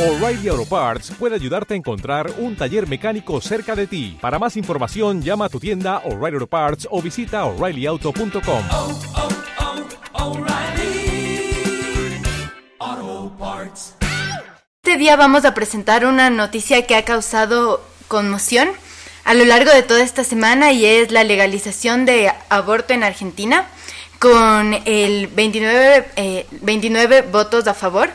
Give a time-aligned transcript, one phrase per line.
[0.00, 4.16] O'Reilly Auto Parts puede ayudarte a encontrar un taller mecánico cerca de ti.
[4.18, 8.64] Para más información, llama a tu tienda O'Reilly Auto Parts o visita oreillyauto.com.
[8.72, 8.98] oh,
[12.80, 13.96] oh, Parts.
[14.82, 18.70] Este día vamos a presentar una noticia que ha causado conmoción
[19.24, 23.66] a lo largo de toda esta semana y es la legalización de aborto en Argentina
[24.18, 28.08] con el 29, eh, 29 votos a favor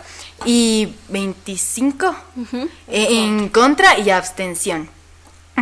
[0.43, 2.15] y 25
[2.87, 4.89] eh, en contra y abstención.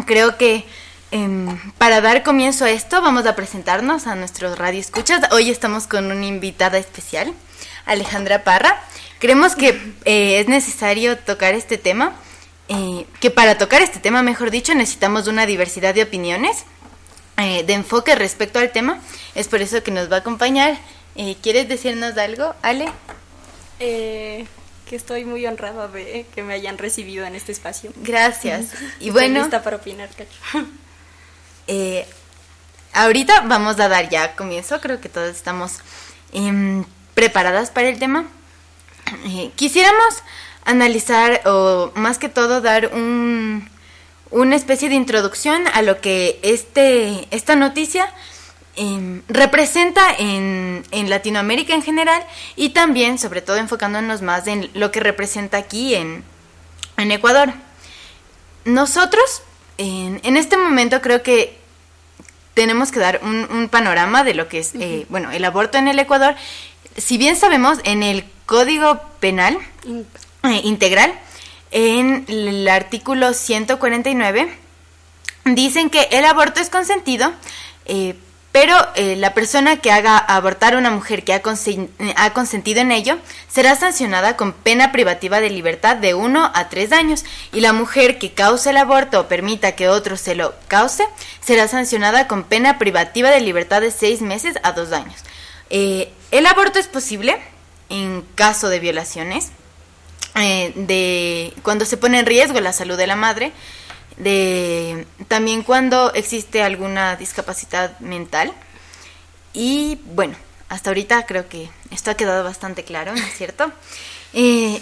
[0.05, 0.65] Creo que
[1.11, 5.31] em, para dar comienzo a esto vamos a presentarnos a nuestros radio escuchas.
[5.31, 7.33] Hoy estamos con una invitada especial,
[7.85, 8.81] Alejandra Parra.
[9.19, 9.69] Creemos que
[10.05, 12.13] eh, es necesario tocar este tema,
[12.67, 16.65] eh, que para tocar este tema, mejor dicho, necesitamos una diversidad de opiniones,
[17.37, 18.99] eh, de enfoque respecto al tema.
[19.35, 20.77] Es por eso que nos va a acompañar.
[21.15, 22.91] Eh, ¿Quieres decirnos algo, Ale?
[23.79, 24.45] Eh,
[24.93, 27.91] que estoy muy honrada de que me hayan recibido en este espacio.
[27.95, 28.65] Gracias.
[28.99, 30.67] Y Estoy bueno, lista para opinar, Cacho.
[31.65, 32.05] eh,
[32.93, 34.79] ahorita vamos a dar ya comienzo.
[34.81, 35.79] Creo que todas estamos
[36.31, 36.85] em,
[37.15, 38.25] preparadas para el tema.
[39.25, 40.21] Eh, quisiéramos
[40.63, 43.67] analizar o más que todo dar un,
[44.29, 48.13] una especie de introducción a lo que este, esta noticia
[48.75, 52.23] em, representa en, en Latinoamérica en general
[52.55, 56.23] y también, sobre todo, enfocándonos más en lo que representa aquí en,
[56.97, 57.53] en Ecuador.
[58.65, 59.41] Nosotros,
[59.77, 61.57] en, en este momento, creo que
[62.53, 65.87] tenemos que dar un, un panorama de lo que es, eh, bueno, el aborto en
[65.87, 66.35] el Ecuador.
[66.97, 69.57] Si bien sabemos, en el Código Penal
[70.43, 71.13] eh, Integral,
[71.71, 74.55] en el artículo 149,
[75.45, 77.33] dicen que el aborto es consentido,
[77.85, 78.15] eh,
[78.53, 82.79] pero eh, la persona que haga abortar a una mujer que ha, consen- ha consentido
[82.81, 83.17] en ello
[83.49, 88.19] será sancionada con pena privativa de libertad de 1 a 3 años y la mujer
[88.19, 91.03] que cause el aborto o permita que otro se lo cause
[91.43, 95.15] será sancionada con pena privativa de libertad de 6 meses a 2 años.
[95.71, 97.41] Eh, el aborto es posible
[97.89, 99.49] en caso de violaciones,
[100.35, 103.51] eh, de cuando se pone en riesgo la salud de la madre,
[104.17, 108.51] de también cuando existe alguna discapacidad mental.
[109.53, 110.35] Y bueno,
[110.69, 113.71] hasta ahorita creo que esto ha quedado bastante claro, ¿no es cierto?
[114.35, 114.81] Eh,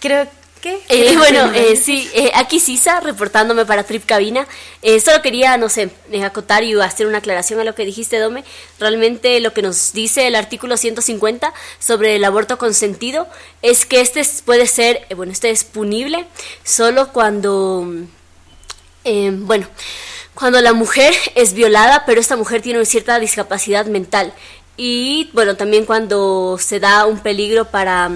[0.00, 0.26] creo
[0.60, 0.80] que...
[0.88, 4.48] Eh, bueno, eh, sí, eh, aquí Sisa, reportándome para Trip Cabina.
[4.82, 8.18] Eh, solo quería, no sé, eh, acotar y hacer una aclaración a lo que dijiste,
[8.18, 8.42] Dome.
[8.80, 13.28] Realmente lo que nos dice el artículo 150 sobre el aborto consentido
[13.62, 16.26] es que este es- puede ser, eh, bueno, este es punible
[16.64, 17.86] solo cuando,
[19.04, 19.66] eh, bueno,
[20.34, 24.32] cuando la mujer es violada, pero esta mujer tiene una cierta discapacidad mental.
[24.76, 28.10] Y bueno, también cuando se da un peligro para,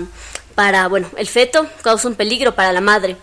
[0.54, 3.16] para bueno, el feto, causa un peligro para la madre.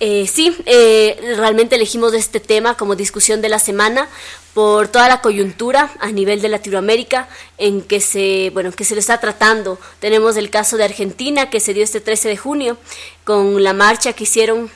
[0.00, 4.08] Eh, sí, eh, realmente elegimos este tema como discusión de la semana
[4.54, 7.28] por toda la coyuntura a nivel de Latinoamérica
[7.58, 9.78] en que se, bueno, que se lo está tratando.
[9.98, 12.78] Tenemos el caso de Argentina que se dio este 13 de junio
[13.24, 14.70] con la marcha que hicieron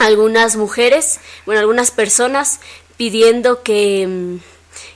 [0.00, 2.60] algunas mujeres, bueno, algunas personas
[2.96, 4.36] pidiendo que, mm,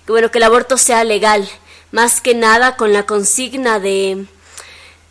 [0.06, 1.48] que, bueno, que el aborto sea legal,
[1.92, 4.26] más que nada con la consigna de,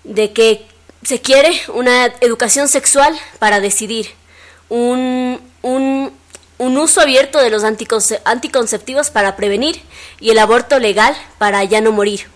[0.04, 0.66] de que
[1.04, 4.10] se quiere una educación sexual para decidir,
[4.70, 6.12] un, un,
[6.58, 9.82] un uso abierto de los anticonce- anticonceptivos para prevenir
[10.20, 12.28] y el aborto legal para ya no morir.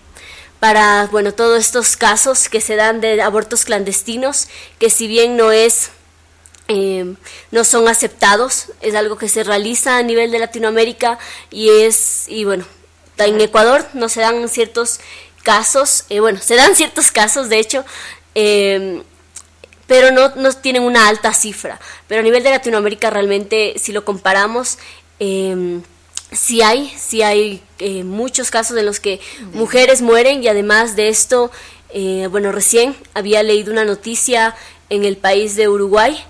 [0.60, 4.48] Para bueno todos estos casos que se dan de abortos clandestinos
[4.80, 5.90] que si bien no es
[6.68, 7.14] eh,
[7.50, 11.18] no son aceptados es algo que se realiza a nivel de Latinoamérica
[11.50, 12.64] y es y bueno
[13.16, 15.00] en Ecuador no se dan ciertos
[15.42, 17.84] casos eh, bueno se dan ciertos casos de hecho
[18.34, 19.02] eh,
[19.88, 21.80] pero no, no tienen una alta cifra.
[22.06, 24.78] Pero a nivel de Latinoamérica realmente, si lo comparamos,
[25.18, 25.80] eh,
[26.30, 29.18] sí hay, sí hay eh, muchos casos en los que
[29.54, 31.50] mujeres mueren y además de esto,
[31.90, 34.54] eh, bueno, recién había leído una noticia
[34.90, 36.22] en el país de Uruguay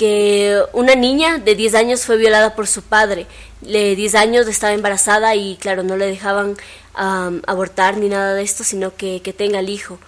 [0.00, 3.26] que una niña de 10 años fue violada por su padre.
[3.60, 6.56] De 10 años estaba embarazada y claro, no le dejaban
[6.94, 9.98] abortar ni nada de esto, sino que, que tenga el hijo.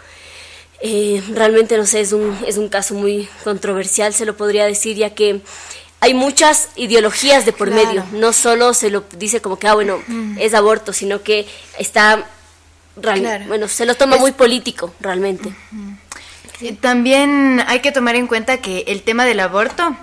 [0.81, 4.97] Eh, realmente no sé, es un, es un caso muy controversial, se lo podría decir,
[4.97, 5.43] ya que
[6.01, 7.87] hay muchas ideologías de por Claro.
[7.87, 8.05] medio.
[8.13, 10.03] No solo se lo dice como que, ah, bueno,
[10.39, 11.47] es aborto, sino que
[11.79, 12.27] está,
[12.97, 13.45] real- Claro.
[13.47, 15.53] bueno, se lo toma Es- muy político, realmente.
[16.63, 19.97] Eh, También hay que tomar en cuenta que el tema del aborto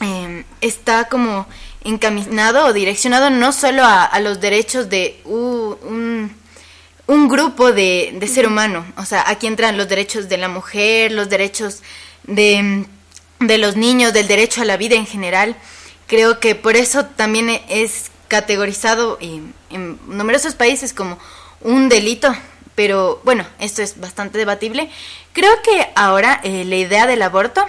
[0.00, 1.46] eh, está como
[1.84, 6.32] encaminado o direccionado no solo a, a los derechos de un,
[7.06, 11.12] un grupo de, de ser humano, o sea, aquí entran los derechos de la mujer,
[11.12, 11.82] los derechos
[12.22, 12.86] de,
[13.40, 15.56] de los niños, del derecho a la vida en general.
[16.06, 21.18] Creo que por eso también es categorizado en, en numerosos países como
[21.60, 22.34] un delito,
[22.74, 24.90] pero bueno, esto es bastante debatible.
[25.32, 27.64] Creo que ahora eh, la idea del aborto,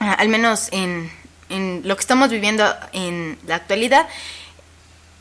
[0.00, 1.10] ah, al menos en,
[1.48, 4.08] en lo que estamos viviendo en la actualidad,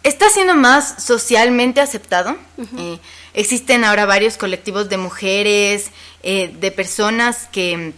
[0.04, 2.38] está siendo más socialmente aceptado.
[2.78, 3.00] Eh,
[3.34, 5.92] existen ahora varios colectivos de mujeres,
[6.24, 7.94] eh, de personas que,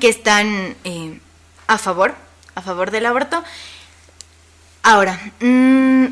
[0.00, 1.18] que están eh,
[1.66, 2.14] a favor,
[2.54, 3.42] a favor del aborto.
[4.82, 6.06] Ahora, mm,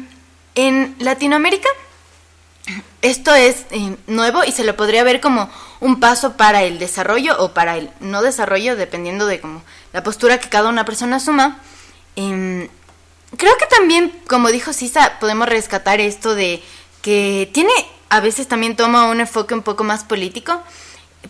[0.55, 1.69] en Latinoamérica
[3.03, 5.51] esto es eh, nuevo y se lo podría ver como
[5.81, 9.63] un paso para el desarrollo o para el no desarrollo, dependiendo de como
[9.93, 11.61] la postura que cada una persona asuma.
[12.17, 12.69] Em,
[13.37, 16.63] creo que también, como dijo Sisa, podemos rescatar esto de
[17.03, 17.73] que tiene,
[18.11, 20.63] a veces también toma un enfoque un poco más político.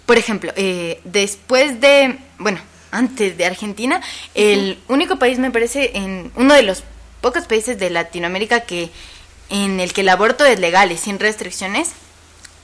[0.06, 2.60] Por ejemplo, eh, después de, bueno,
[2.90, 4.00] antes de Argentina,
[4.34, 6.82] el único país me parece, en uno de los
[7.20, 8.90] pocos países de Latinoamérica que
[9.50, 11.90] en el que el aborto es legal y sin restricciones,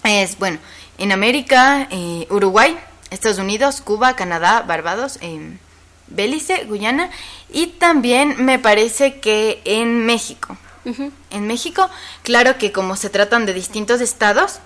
[0.04, 0.58] es, bueno,
[0.98, 2.78] en América, eh, Uruguay,
[3.10, 5.58] Estados Unidos, Cuba, Canadá, Barbados, eh,
[6.08, 7.10] Belice, Guyana
[7.52, 10.56] y también me parece que en México.
[11.30, 11.90] En México,
[12.22, 14.60] claro que como se tratan de distintos estados,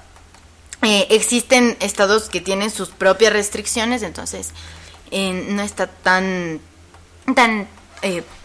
[0.82, 4.50] eh, existen estados que tienen sus propias restricciones, entonces
[5.10, 6.60] eh, no está tan,
[7.34, 7.66] tan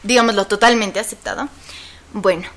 [0.04, 1.50] digámoslo, totalmente aceptado.
[2.14, 2.48] Bueno,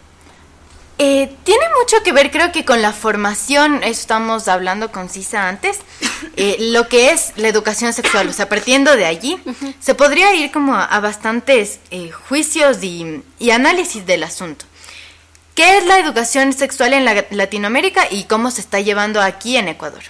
[0.99, 5.79] eh, tiene mucho que ver, creo que con la formación, estamos hablando con Cisa antes,
[6.37, 9.41] eh, lo que es la educación sexual, o sea, partiendo de allí,
[9.81, 14.65] se podría ir como a, a bastantes eh, juicios y, y análisis del asunto.
[15.55, 19.69] ¿Qué es la educación sexual en la- Latinoamérica y cómo se está llevando aquí en
[19.69, 20.03] Ecuador?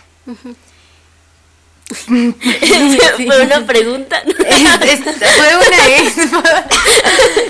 [1.88, 4.22] Fue una pregunta.
[4.46, 6.64] Es- es- fue una expo-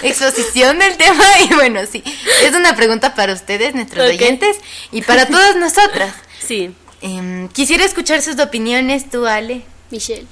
[0.03, 2.03] exposición del tema y bueno, sí,
[2.43, 4.15] es una pregunta para ustedes, nuestros Ok.
[4.15, 4.57] oyentes,
[4.93, 6.15] y para todas nosotras.
[6.47, 9.63] Sí, Em, quisiera escuchar sus opiniones, tú, Ale.
[9.91, 10.27] Michelle.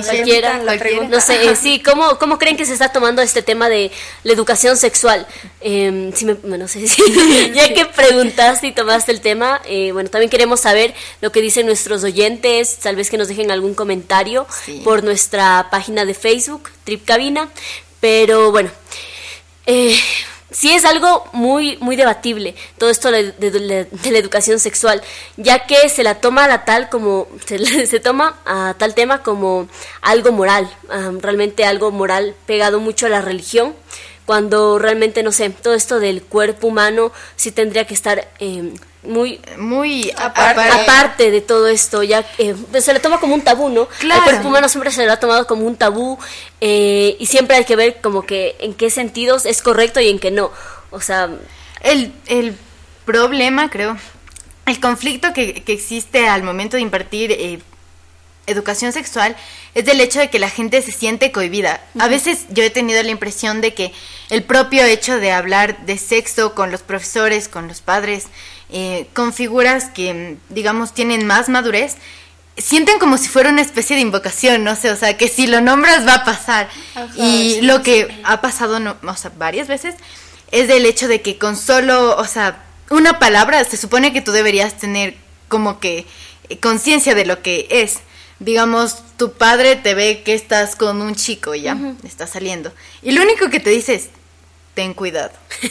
[0.00, 0.58] Cualquiera.
[1.08, 3.90] No sé, eh, sí, ¿cómo, ¿cómo creen que se está tomando este tema de
[4.22, 5.26] la educación sexual?
[5.60, 7.02] Eh, si me, bueno, no sé si,
[7.52, 11.66] ya que preguntaste y tomaste el tema, eh, bueno, también queremos saber lo que dicen
[11.66, 14.80] nuestros oyentes, tal vez que nos dejen algún comentario Sí.
[14.84, 17.48] por nuestra página de Facebook, Trip Cabina,
[18.00, 18.70] pero bueno,
[19.66, 19.96] eh,
[20.52, 25.02] sí es algo muy muy debatible todo esto de, la educación sexual
[25.36, 29.22] ya que se la toma a la tal como se, se toma a tal tema
[29.22, 29.68] como
[30.00, 33.74] algo moral ah, realmente algo moral pegado mucho a la religión
[34.26, 38.72] cuando realmente no sé todo esto del cuerpo humano sí tendría que estar eh,
[39.02, 40.60] muy Muy Aparte.
[40.60, 43.86] aparte de todo esto, ya eh, se le toma como un tabú, ¿no?
[43.98, 44.22] Claro.
[44.22, 46.18] El cuerpo humano siempre se lo ha tomado como un tabú
[46.60, 50.18] eh, y siempre hay que ver como que en qué sentidos es correcto y en
[50.18, 50.50] qué no.
[50.90, 51.28] O sea,
[51.80, 52.56] El, el
[53.04, 53.96] problema, creo,
[54.66, 57.58] el conflicto que, que existe al momento de impartir eh,
[58.46, 59.36] educación sexual
[59.74, 61.80] es del hecho de que la gente se siente cohibida.
[61.98, 63.92] A veces yo he tenido la impresión de que
[64.30, 68.26] el propio hecho de hablar de sexo con los profesores, con los padres,
[68.72, 71.96] eh, con figuras que, digamos, tienen más madurez,
[72.56, 75.60] sienten como si fuera una especie de invocación, no sé, o sea, que si lo
[75.60, 76.68] nombras va a pasar.
[76.94, 79.94] Ajá, y sí, lo que ha pasado, no, o sea, varias veces,
[80.50, 84.32] es del hecho de que con solo, o sea, una palabra se supone que tú
[84.32, 85.16] deberías tener
[85.48, 86.06] como que
[86.48, 87.98] eh, conciencia de lo que es.
[88.38, 92.72] Digamos, tu padre te ve que estás con un chico ya, estás saliendo.
[93.02, 94.08] Y lo único que te dice es,
[94.74, 95.30] ten cuidado.
[95.62, 95.68] y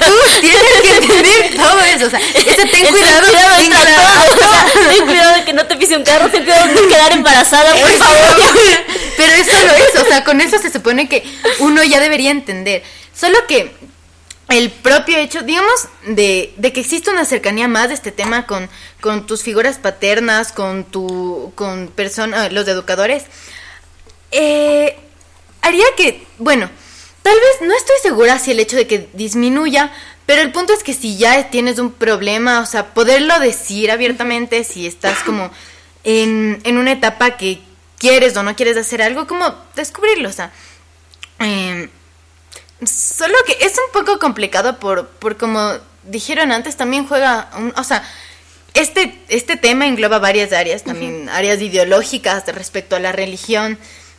[0.00, 4.24] tú tienes que entender todo eso, o sea, ese ten el cuidado, cuidado ten cuidado.
[4.34, 4.38] todo.
[4.38, 6.88] O sea, ten cuidado de que no te pise un carro, ten cuidado de no
[6.88, 7.98] quedar embarazada, por Eso.
[8.04, 8.52] favor.
[9.16, 11.24] Pero es solo eso, o sea, con eso se supone que
[11.58, 12.82] uno ya debería entender.
[13.14, 13.72] Solo que
[14.48, 18.70] el propio hecho, digamos, de, de que existe una cercanía más de este tema con,
[19.00, 23.24] con tus figuras paternas, con tu, con personas, los educadores,
[24.30, 24.96] eh,
[25.62, 26.70] haría que, bueno,
[27.28, 29.92] tal vez no estoy segura si el hecho de que disminuya,
[30.24, 34.64] pero el punto es que si ya tienes un problema, o sea, poderlo decir abiertamente,
[34.64, 35.50] si estás como
[36.04, 37.60] en, en una etapa que
[37.98, 40.52] quieres o no quieres hacer algo, como descubrirlo, o sea.
[41.38, 41.90] em,
[42.86, 45.72] solo que es un poco complicado por, por como
[46.04, 48.02] dijeron antes, también juega, un- o sea,
[48.72, 53.78] este, este tema engloba varias áreas, también áreas ideológicas respecto a la religión,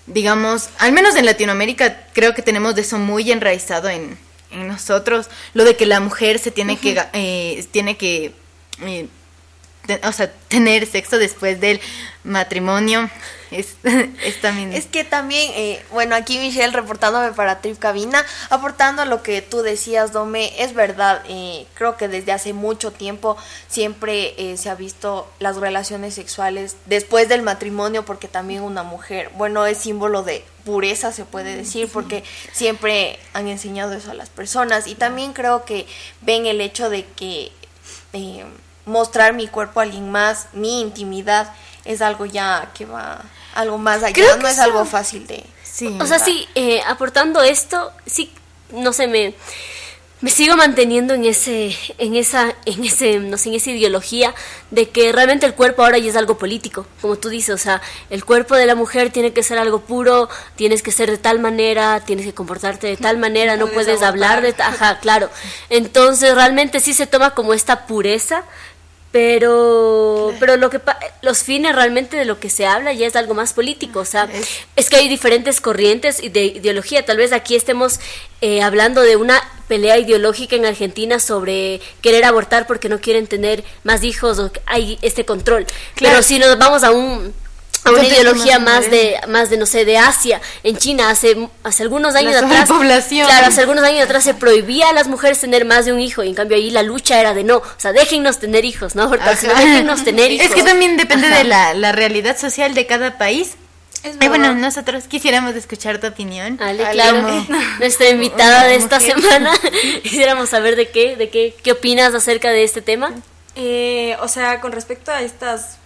[0.09, 4.17] digamos, al menos en Latinoamérica creo que tenemos de eso muy enraizado en,
[4.51, 8.33] en nosotros, lo de que la mujer se tiene que, eh, tiene que
[8.81, 9.07] eh,
[10.03, 11.79] o sea, tener sexo después del
[12.23, 13.09] matrimonio
[13.51, 13.75] es,
[14.23, 14.73] es también...
[14.73, 19.41] Es que también, eh, bueno, aquí Michelle reportándome para Trip Cabina, aportando a lo que
[19.41, 24.69] tú decías, Dome, es verdad, eh, creo que desde hace mucho tiempo siempre eh, se
[24.69, 30.23] ha visto las relaciones sexuales después del matrimonio, porque también una mujer, bueno, es símbolo
[30.23, 34.87] de pureza, se puede decir, porque siempre han enseñado eso a las personas.
[34.87, 35.87] Y también creo que
[36.21, 37.51] ven el hecho de que
[38.13, 38.45] eh,
[38.89, 41.53] mostrar mi cuerpo a alguien más, mi intimidad,
[41.85, 43.21] es algo ya que va
[43.55, 45.43] algo más allá, Creo no es algo fácil de...
[45.63, 45.97] sí.
[46.01, 48.31] O sea, sí, eh, aportando esto, sí,
[48.71, 49.33] no sé, me,
[50.21, 54.35] me sigo manteniendo en ese, en esa, en ese, no sé, en esa ideología
[54.69, 57.81] de que realmente el cuerpo ahora ya es algo político, como tú dices, o sea,
[58.09, 60.27] el cuerpo de la mujer tiene que ser algo puro,
[60.57, 64.41] tienes que ser de tal manera, tienes que comportarte de tal manera, no puedes hablar
[64.41, 65.29] de, ajá, claro.
[65.69, 68.43] Entonces, realmente sí se toma como esta pureza,
[69.11, 73.15] pero pero lo que pa- los fines realmente de lo que se habla ya es
[73.15, 74.29] algo más político o sea
[74.75, 77.05] es, que hay diferentes corrientes y de ideología.
[77.05, 77.99] Tal vez aquí estemos
[78.41, 83.63] eh, hablando de una pelea ideológica en Argentina sobre querer abortar porque no quieren tener
[83.83, 85.65] más hijos o hay este control.
[85.99, 87.33] Pero si nos vamos a un
[87.89, 91.83] a una ideología más de más de no sé de Asia en China hace hace
[91.83, 93.27] algunos años La atrás sobrepoblación.
[93.27, 96.23] claro hace algunos años atrás se prohibía a las mujeres tener más de un hijo
[96.23, 99.09] y en cambio ahí la lucha era de no, o sea, déjennos tener hijos, ¿no?
[99.09, 100.47] Porque déjennos tener hijos.
[100.47, 103.55] Es que también depende de la, la realidad social de cada país.
[104.03, 106.57] Es Y bueno, nosotros quisiéramos escuchar tu opinión.
[106.61, 107.45] Ale, Ale, claro, como-
[107.79, 109.15] nuestra invitada de esta mujer.
[109.21, 109.51] semana.
[110.03, 113.11] Quisiéramos saber de qué, de qué, qué opinas acerca de este tema.
[113.55, 115.77] Eh, o sea, con respecto a estas...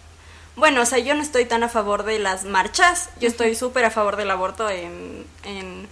[0.55, 3.09] Bueno, o sea, yo no estoy tan a favor de las marchas.
[3.19, 5.87] Yo estoy súper a favor del aborto en, en,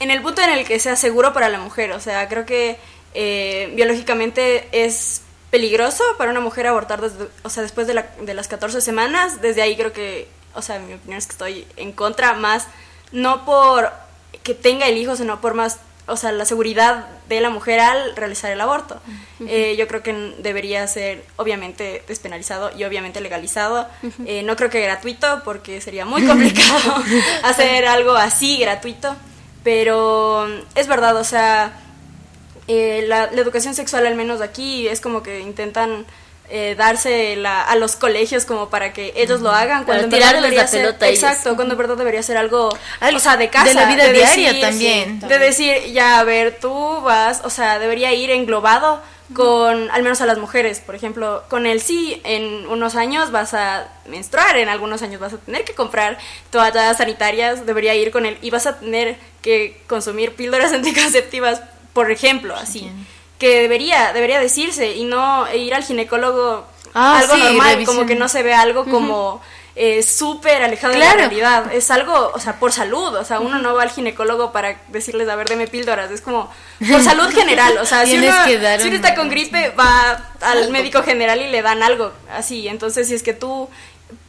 [0.00, 1.92] en el punto en el que sea seguro para la mujer.
[1.92, 2.78] O sea, creo que
[3.14, 8.34] eh, biológicamente es peligroso para una mujer abortar desde, o sea, después de, la- de
[8.34, 9.40] las 14 semanas.
[9.40, 12.66] Desde ahí creo que, o sea, mi opinión es que estoy en contra más,
[13.12, 13.90] no por
[14.42, 15.78] que tenga el hijo, sino por más,
[16.08, 19.00] o sea, la seguridad de la mujer al realizar el aborto.
[19.46, 23.86] Eh, yo creo que debería ser obviamente despenalizado y obviamente legalizado.
[24.24, 26.94] Eh, no creo que gratuito porque sería muy complicado
[27.42, 29.14] hacer algo así gratuito.
[29.62, 31.78] Pero es verdad, o sea,
[32.68, 36.06] eh, la, la educación sexual al menos aquí es como que intentan
[36.50, 40.34] eh, darse la- a los colegios como para que ellos lo hagan cuando en verdad
[40.34, 43.74] debería la ser exacto cuando en verdad debería ser algo o sea de casa de
[43.74, 45.20] la vida de diaria decir, también.
[45.20, 49.00] de decir ya a ver tú vas o sea debería ir englobado
[49.34, 50.80] con al menos a las mujeres.
[50.80, 55.34] Por ejemplo con el sí en unos años vas a menstruar en algunos años vas
[55.34, 56.16] a tener que comprar
[56.50, 58.38] toallas sanitarias debería ir con él.
[58.40, 61.60] Y vas a tener que consumir píldoras anticonceptivas
[61.92, 62.90] por ejemplo así
[63.38, 67.96] que debería debería decirse y no ir al ginecólogo Ah, algo sí, normal revisión.
[67.96, 69.40] como que no se ve algo como
[69.76, 71.72] eh, súper alejado de la realidad.
[71.72, 75.28] Es algo o sea por salud o sea uno no va al ginecólogo para decirles
[75.28, 76.50] a ver deme píldoras es como
[76.90, 80.70] por salud general o sea si uno, si uno un- está con gripe va al
[80.70, 82.66] médico general y le dan algo así.
[82.66, 83.68] Entonces si es que tú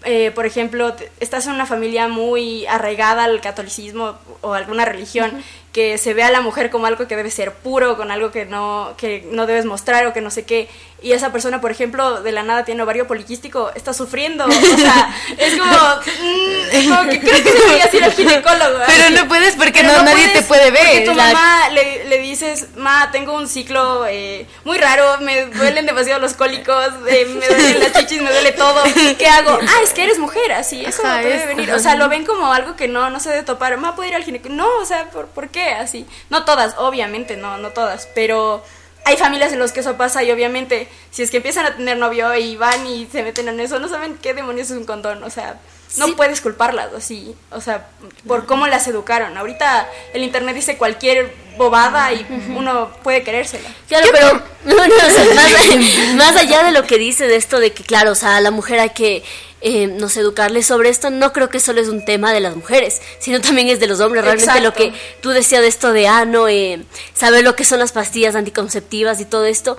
[0.03, 5.97] eh, por ejemplo, estás en una familia muy arraigada al catolicismo o alguna religión que
[5.97, 8.95] se ve a la mujer como algo que debe ser puro, con algo que no,
[8.97, 10.67] que no debes mostrar o que no sé qué,
[11.01, 15.15] y esa persona, por ejemplo, de la nada tiene ovario poliquístico, está sufriendo, o sea,
[15.37, 18.79] es como, mm, es como que creo que deberías ir al ginecólogo.
[18.87, 19.13] Pero así.
[19.13, 20.81] no puedes porque no, nadie puedes, te puede ver.
[20.85, 25.45] Porque tu La- mamá le, le dices, ma, tengo un ciclo eh, muy raro, me
[25.45, 28.83] duelen demasiado los cólicos, eh, me duelen las chichis, me duele todo.
[29.17, 29.57] ¿Qué hago?
[29.61, 31.71] Ah, es que eres mujer, así, eso Ajá, puede es- venir.
[31.71, 33.77] O sea, lo ven como algo que no, no se debe topar.
[33.77, 34.57] Ma, ¿puedo ir al ginecólogo?
[34.63, 35.69] No, o sea, ¿por, ¿por qué?
[35.71, 36.05] Así.
[36.29, 38.63] No todas, obviamente, no, no todas, pero
[39.09, 41.97] hay familias en las que eso pasa y obviamente si es que empiezan a tener
[41.97, 45.23] novio y van y se meten en eso, no saben qué demonios es un condón,
[45.23, 45.57] o sea,
[45.97, 46.13] no Sí.
[46.15, 47.87] puedes culparlas así, o sea,
[48.27, 49.35] por cómo las educaron.
[49.37, 52.25] Ahorita el internet dice cualquier bobada y
[52.55, 53.69] uno puede querérsela.
[53.87, 54.31] Claro, pero
[54.65, 57.83] no, no, o sea, más, más allá de lo que dice de esto de que,
[57.83, 59.23] claro, o sea, a la mujer hay que,
[59.61, 62.55] eh, no sé, educarle sobre esto, no creo que solo es un tema de las
[62.55, 64.23] mujeres, sino también es de los hombres.
[64.23, 67.79] Realmente lo que tú decías de esto de, ah, no, eh, saber lo que son
[67.79, 69.77] las pastillas anticonceptivas y todo esto,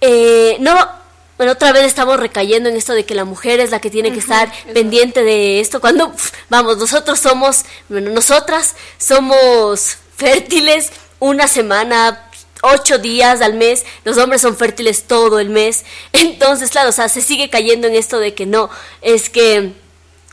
[0.00, 1.04] eh, no...
[1.36, 4.12] Bueno, otra vez estamos recayendo en esto de que la mujer es la que tiene
[4.12, 5.80] que estar pendiente de esto.
[5.80, 6.12] Cuando,
[6.48, 12.30] vamos, nosotros somos, bueno, nosotras somos fértiles una semana,
[12.64, 15.84] ocho días al mes, los hombres son fértiles todo el mes.
[16.12, 18.70] Entonces, claro, o sea, se sigue cayendo en esto de que no,
[19.02, 19.72] es que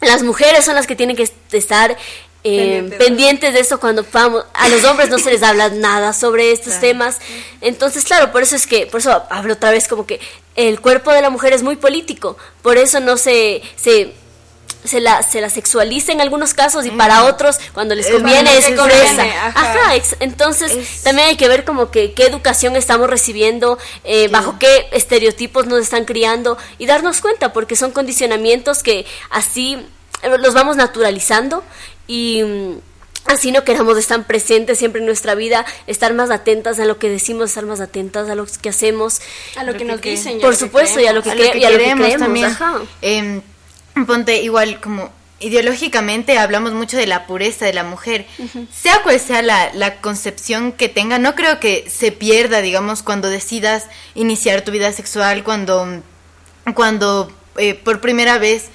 [0.01, 1.95] las mujeres son las que tienen que est- estar
[2.43, 6.51] eh, Pendientes, de eso cuando vamos, a los hombres no se les habla nada sobre
[6.51, 7.19] estos temas.
[7.61, 10.19] Entonces, claro, por eso es que, por eso hablo otra vez como que
[10.55, 14.13] el cuerpo de la mujer es muy político, por eso no se, se
[14.83, 18.57] se la, se la sexualiza en algunos casos y para otros cuando les Es conviene
[18.57, 19.71] es conviene, ajá.
[19.71, 24.27] Ajá, ex- entonces Es- también hay que ver como que qué educación estamos recibiendo, eh,
[24.29, 29.77] bajo qué estereotipos nos están criando y darnos cuenta porque son condicionamientos que así
[30.23, 31.63] eh, los vamos naturalizando
[32.07, 32.79] y mm,
[33.25, 37.07] así no queramos estar presentes siempre en nuestra vida, estar más atentas a lo que
[37.09, 39.21] decimos, estar más atentas a lo que hacemos.
[39.55, 40.39] A lo que nos dicen.
[40.41, 41.77] Por lo que supuesto, y a lo que a lo cre- que y a lo
[41.77, 42.45] que queremos creemos, también.
[42.47, 42.81] ajá.
[44.07, 48.25] Ponte igual como ideológicamente hablamos mucho de la pureza de la mujer.
[48.73, 53.29] Sea cual sea la, la concepción que tenga, no creo que se pierda, digamos, cuando
[53.29, 56.01] decidas iniciar tu vida sexual, cuando,
[56.75, 58.67] cuando eh, por primera vez,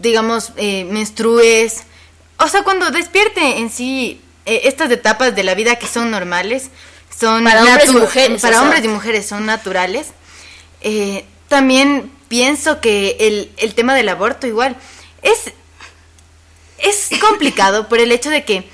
[0.00, 1.84] digamos, eh, menstrues.
[2.38, 6.70] O sea, cuando despierte en sí eh, estas etapas de la vida que son normales,
[7.16, 8.62] son Para hombres y mujeres, para o sea.
[8.62, 10.08] hombres y mujeres son naturales.
[11.48, 14.76] También pienso que el, el tema del aborto igual
[15.22, 15.52] es,
[16.78, 18.68] es complicado por el hecho de que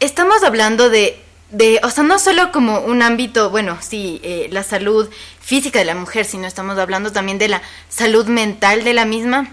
[0.00, 1.18] estamos hablando de,
[1.50, 5.08] de, o sea, no solo como un ámbito, bueno, sí, eh, la salud
[5.40, 9.48] física de la mujer, sino estamos hablando también de la salud mental de la misma.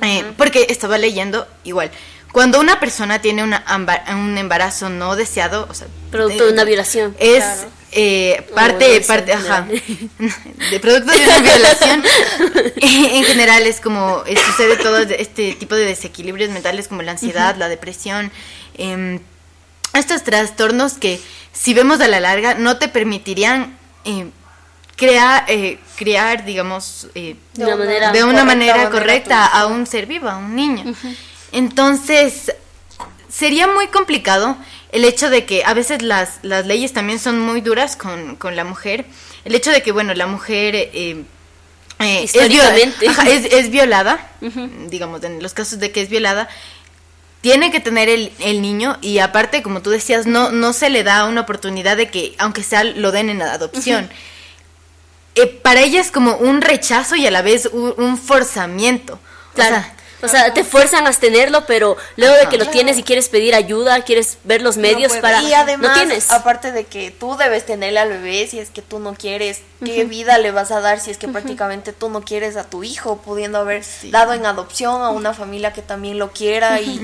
[0.00, 1.90] Eh, porque estaba leyendo igual.
[2.32, 3.62] Cuando una persona tiene una
[4.08, 7.14] un embarazo no deseado, o sea, Producto de una violación.
[7.18, 7.70] es Claro.
[7.98, 9.66] Eh, parte, parte, en ajá,
[10.70, 12.04] de producto de una violación.
[12.76, 17.56] en general es como eh, sucede todo este tipo de desequilibrios mentales como la ansiedad,
[17.56, 18.30] la depresión,
[18.76, 19.18] em,
[19.94, 21.20] estos trastornos que
[21.52, 24.30] si vemos a la larga no te permitirían eh,
[24.96, 28.44] crear, eh, criar, digamos, eh, De una manera de una
[28.90, 30.84] correcta, manera a un ser vivo, a un niño.
[31.52, 32.52] Entonces,
[33.28, 34.56] sería muy complicado
[34.96, 38.56] el hecho de que a veces las, las leyes también son muy duras con, con
[38.56, 39.04] la mujer.
[39.44, 41.24] El hecho de que, bueno, la mujer eh, eh,
[41.98, 43.08] es, viola- Históricamente.
[43.08, 44.30] ajá, es, es violada,
[44.88, 46.48] digamos, en los casos de que es violada,
[47.42, 51.04] tiene que tener el, el niño y aparte, como tú decías, no, no se le
[51.04, 54.10] da una oportunidad de que, aunque sea, lo den en adopción.
[55.34, 59.14] Eh, para ella es como un rechazo y a la vez un, un forzamiento.
[59.14, 59.76] O Claro.
[59.76, 63.28] sea, O sea, te fuerzan a tenerlo, pero luego de que lo tienes y quieres
[63.28, 65.42] pedir ayuda, quieres ver los medios para...
[65.42, 66.30] Y además, no tienes.
[66.30, 70.04] aparte de que tú debes tenerle al bebé si es que tú no quieres, ¿qué
[70.04, 73.18] vida le vas a dar si es que prácticamente tú no quieres a tu hijo,
[73.18, 77.00] pudiendo haber dado en adopción a una familia que también lo quiera y,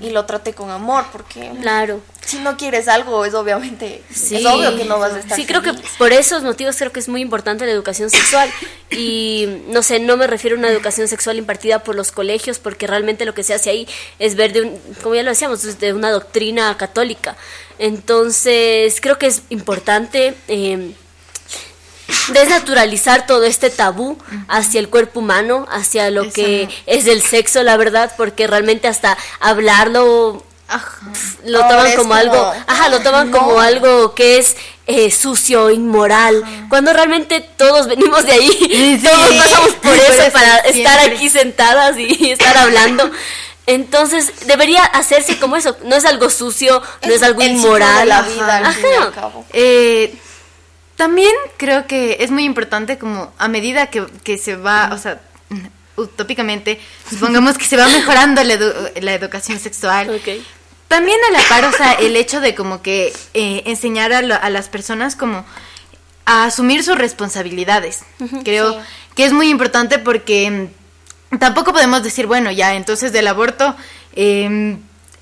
[0.00, 1.04] y lo trate con amor?
[1.12, 2.00] Porque Claro.
[2.24, 4.36] Si no quieres algo, es obviamente, Sí.
[4.36, 7.00] es obvio que no vas a estar Sí, creo que por esos motivos creo que
[7.00, 8.50] es muy importante la educación sexual
[8.90, 12.86] y no sé, no me refiero a una educación sexual impartida por los colegios porque
[12.86, 15.92] realmente lo que se hace ahí es ver de un, como ya lo decíamos, de
[15.92, 17.36] una doctrina católica.
[17.78, 20.92] Entonces, creo que es importante eh,
[22.32, 24.16] desnaturalizar todo este tabú
[24.48, 29.16] hacia el cuerpo humano, hacia lo que es el sexo, la verdad, porque realmente hasta
[29.40, 30.44] hablarlo
[30.76, 31.00] ajá.
[31.44, 33.38] lo toman como, como, algo, ajá, lo toman no.
[33.38, 34.56] como algo que es
[34.86, 39.38] eh, sucio, inmoral, cuando realmente todos venimos de ahí, Sí, todos sí.
[39.38, 43.10] pasamos por Por eso eso para estar aquí sentadas y estar hablando.
[43.66, 48.00] Entonces, debería hacerse como eso, no es algo sucio, no es algo inmoral.
[48.00, 49.12] de la vida, al fin y al Ajá.
[49.12, 49.46] cabo.
[49.52, 50.14] Eh,
[50.96, 55.20] también creo que es muy importante como a medida que, que se va, o sea,
[55.96, 60.10] utópicamente, supongamos que se va mejorando la, edu- la educación sexual.
[60.10, 60.42] Ok.
[60.92, 64.34] También a la par, o sea, el hecho de como que eh, enseñar a, lo-
[64.40, 65.44] a las personas como
[66.26, 68.00] a asumir sus responsabilidades.
[68.44, 68.78] Creo sí.
[69.16, 70.70] que es muy importante porque
[71.30, 73.74] mm, tampoco podemos decir, bueno, ya, entonces del aborto,
[74.14, 74.76] eh,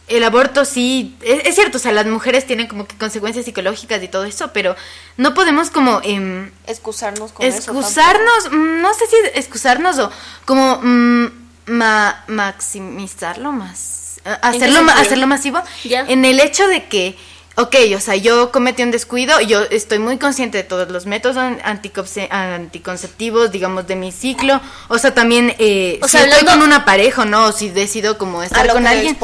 [0.09, 4.02] el aborto sí, es, es cierto, o sea, las mujeres tienen como que consecuencias psicológicas
[4.02, 4.74] y todo eso, pero
[5.16, 6.00] no podemos como...
[6.02, 7.59] em, Excusarnos con eso.
[7.59, 10.11] excusarnos, mm, no sé si excusarnos o
[10.46, 11.26] como mm,
[11.66, 14.10] ma- maximizarlo más,
[14.42, 15.61] hacerlo, hacerlo masivo,
[16.09, 17.16] en el hecho de que,
[17.56, 21.37] ok, o sea, yo cometí un descuido, yo estoy muy consciente de todos los métodos
[21.37, 26.46] an- anticonce- anticonceptivos, digamos, de mi ciclo, o sea, también, eh, O si sea, estoy
[26.46, 29.14] con una pareja no, o si decido como A estar lo con que alguien,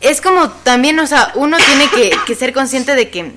[0.00, 3.32] es como también, o sea, uno tiene que, que ser consciente de que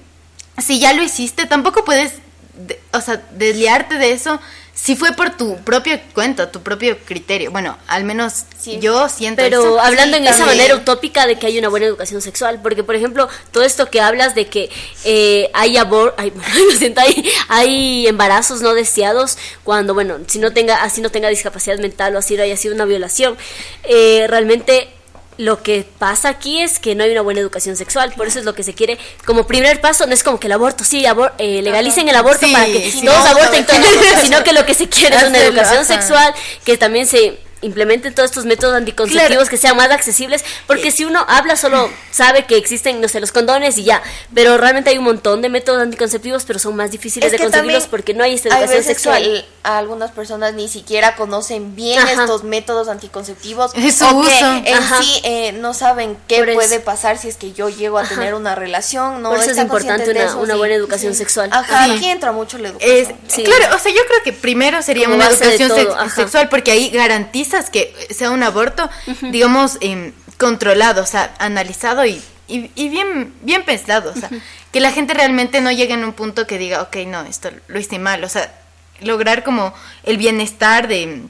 [0.66, 2.14] si ya lo hiciste, tampoco puedes,
[2.56, 4.40] de- o sea, desliarte de eso
[4.78, 7.50] si fue por tu propio cuenta, tu propio criterio.
[7.50, 8.78] Bueno, al menos Sí.
[8.82, 9.80] yo siento Pero eso.
[9.80, 12.94] hablando Sí, en esa manera utópica de que hay una buena educación sexual, porque por
[12.96, 14.70] ejemplo, todo esto que hablas de que
[15.06, 16.34] eh, hay abor hay,
[16.98, 22.16] hay, hay embarazos no deseados cuando, bueno, si no tenga, así no tenga discapacidad mental
[22.16, 23.38] o así no haya sido una violación,
[23.84, 24.90] eh, realmente
[25.38, 28.46] lo que pasa aquí es que no hay una buena educación sexual, por eso es
[28.46, 31.34] lo que se quiere como primer paso, no es como que el aborto, sí, abor-
[31.38, 34.54] eh, legalicen el aborto Sí, para que sí, todos no, aborten, no, todos sino que
[34.54, 38.76] lo que se quiere es una educación sexual, que también se implementen todos estos métodos
[38.76, 39.50] anticonceptivos Claro.
[39.50, 43.32] que sean más accesibles, porque si uno habla solo sabe que existen, no sé, los
[43.32, 44.02] condones y ya,
[44.34, 47.44] pero realmente hay un montón de métodos anticonceptivos, pero son más difíciles Es de que
[47.46, 49.24] conseguirlos porque no hay esta hay educación veces sexual.
[49.24, 52.22] que a algunas personas ni siquiera conocen bien Ajá.
[52.24, 54.46] estos métodos anticonceptivos Es su o que uso.
[54.66, 55.02] en Ajá.
[55.02, 56.56] sí eh, no saben qué Por eso.
[56.60, 59.22] puede pasar si es que yo llego a tener una relación.
[59.22, 60.60] No Por eso es importante una- eso, una sí.
[60.60, 61.50] buena educación sexual.
[61.52, 63.20] Ajá, aquí entra mucho la Es, educación.
[63.28, 63.44] Sí.
[63.44, 66.16] Claro, o sea, yo creo que primero sería Como una educación todo, sex- ajá.
[66.16, 66.90] sexual porque ahí
[67.70, 68.90] que sea un aborto,
[69.22, 74.30] digamos, em, controlado, o sea, analizado y, y, y bien, bien pensado, o sea,
[74.72, 77.80] que la gente realmente no llegue en un punto que diga, ok, no, esto lo
[77.80, 78.54] hice mal, o sea,
[79.02, 81.24] lograr como el bienestar de,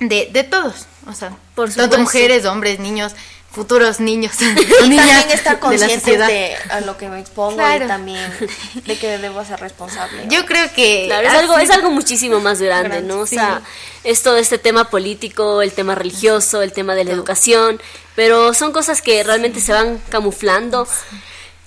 [0.00, 3.14] de, de todos, o sea, Por tanto mujeres, hombres, niños,
[3.52, 7.84] futuros niños, Y también estar conscientes de, a lo que me expongo Claro.
[7.84, 8.32] y también
[8.86, 10.24] de que debo ser responsable.
[10.28, 11.04] Yo creo que...
[11.06, 13.20] Claro, es algo, es algo muchísimo más grande, Grande, ¿no?
[13.20, 13.36] O sí.
[13.36, 13.60] sea,
[14.04, 17.80] es todo este tema político, el tema religioso, el tema de la educación,
[18.16, 20.88] pero son cosas que realmente se van camuflando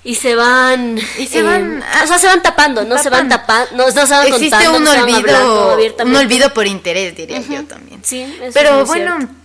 [0.04, 1.00] y se van...
[1.18, 3.68] Y se van, eh, o sea, se van tapando, no se van tapan.
[3.68, 6.54] tapando, no, no se van existe contando, un no se van hablando olvido un olvido
[6.54, 9.45] por interés diría yo también Sí, eso es pero bueno cierto.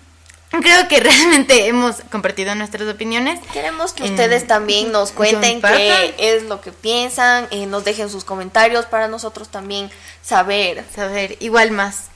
[0.58, 3.40] Creo que realmente hemos compartido nuestras opiniones.
[3.52, 8.24] Queremos que ustedes también nos cuenten qué es lo que piensan, eh, nos dejen sus
[8.24, 9.90] comentarios para nosotros también
[10.22, 10.84] saber.
[10.94, 12.06] saber igual más.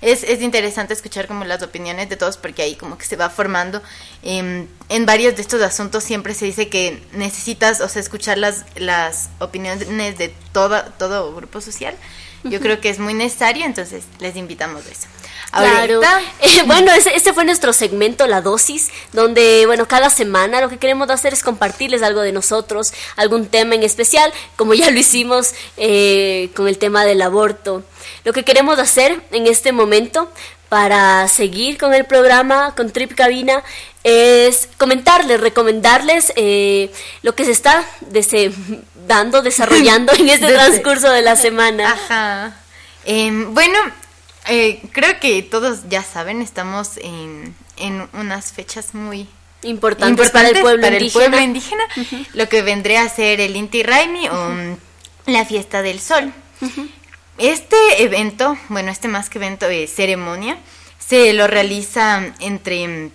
[0.00, 3.30] Es, es interesante escuchar como las opiniones de todos porque ahí como que se va
[3.30, 3.80] formando.
[4.24, 8.64] Em, en varios de estos asuntos siempre se dice que necesitas o sea escuchar las
[8.74, 11.94] las opiniones de toda todo grupo social.
[12.42, 15.06] Yo creo que es muy necesario entonces les invitamos a eso
[15.52, 16.00] Claro.
[16.40, 20.78] Eh, bueno, ese, este fue nuestro segmento, La Dosis, donde, bueno, cada semana lo que
[20.78, 25.52] queremos hacer es compartirles algo de nosotros, algún tema en especial, como ya lo hicimos
[25.76, 27.84] eh, con el tema del aborto.
[28.24, 30.30] Lo que queremos hacer en este momento
[30.68, 33.62] para seguir con el programa, con Trip Cabina,
[34.04, 36.90] es comentarles, recomendarles eh,
[37.22, 38.52] lo que se está dese-
[39.06, 41.92] dando, desarrollando en este transcurso de la semana.
[41.92, 42.56] Ajá.
[43.04, 43.78] Em, bueno,
[44.48, 49.28] eh, creo que todos ya saben, estamos en, en unas fechas muy
[49.64, 51.24] Importantes, para el pueblo para el indígena.
[51.28, 51.84] pueblo indígena,
[52.34, 54.76] lo que vendría a ser el Inti Raimi o
[55.26, 56.32] la Fiesta del Sol.
[57.38, 60.58] Este evento, bueno, este más que evento es ceremonia,
[60.98, 63.10] se lo realiza entre,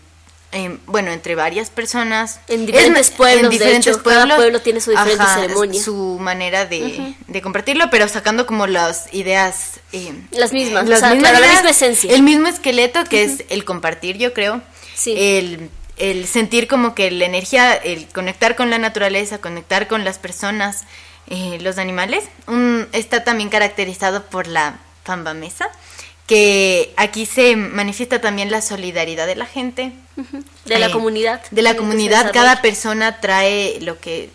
[0.52, 2.40] em, bueno, entre varias personas.
[2.48, 5.82] En diferentes Es- pueblos, de hecho, cada pueblo tiene su diferente ajá, ceremonia.
[5.84, 9.80] Su manera de, de compartirlo, pero sacando como las ideas...
[9.94, 12.14] eh, Las mismas, las o sea, mismas claro, la misma esencia.
[12.14, 14.62] El mismo esqueleto que es el compartir, yo creo.
[14.96, 15.14] Sí.
[15.18, 20.18] El, el sentir como que la energía, el conectar con la naturaleza, conectar con las
[20.18, 20.86] personas,
[21.30, 25.70] eh, los animales, un- está también caracterizado por la pamba mesa,
[26.28, 29.94] que aquí se manifiesta también la solidaridad de la gente.
[30.66, 31.42] De la eh, comunidad.
[31.52, 34.30] De la comunidad, cada persona trae lo que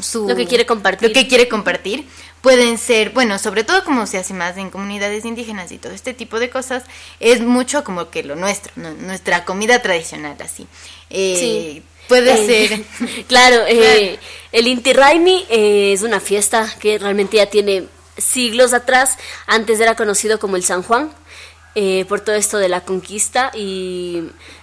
[0.00, 1.08] su Lo que quiere compartir.
[1.08, 2.06] Lo que quiere compartir.
[2.40, 6.12] Pueden ser, bueno, sobre todo como se hace más en comunidades indígenas y todo este
[6.12, 6.82] tipo de cosas,
[7.20, 8.90] es mucho como que lo nuestro, ¿no?
[8.92, 10.66] nuestra comida tradicional, así.
[11.10, 11.82] Eh, Sí.
[12.08, 13.24] Puede Eh, ser.
[13.28, 14.18] claro, eh,
[14.50, 17.84] el Inti Raimi eh, es una fiesta que realmente ya tiene
[18.18, 19.16] siglos atrás.
[19.46, 21.12] Antes era conocido como el San Juan,
[21.74, 24.22] eh, por todo esto de la conquista y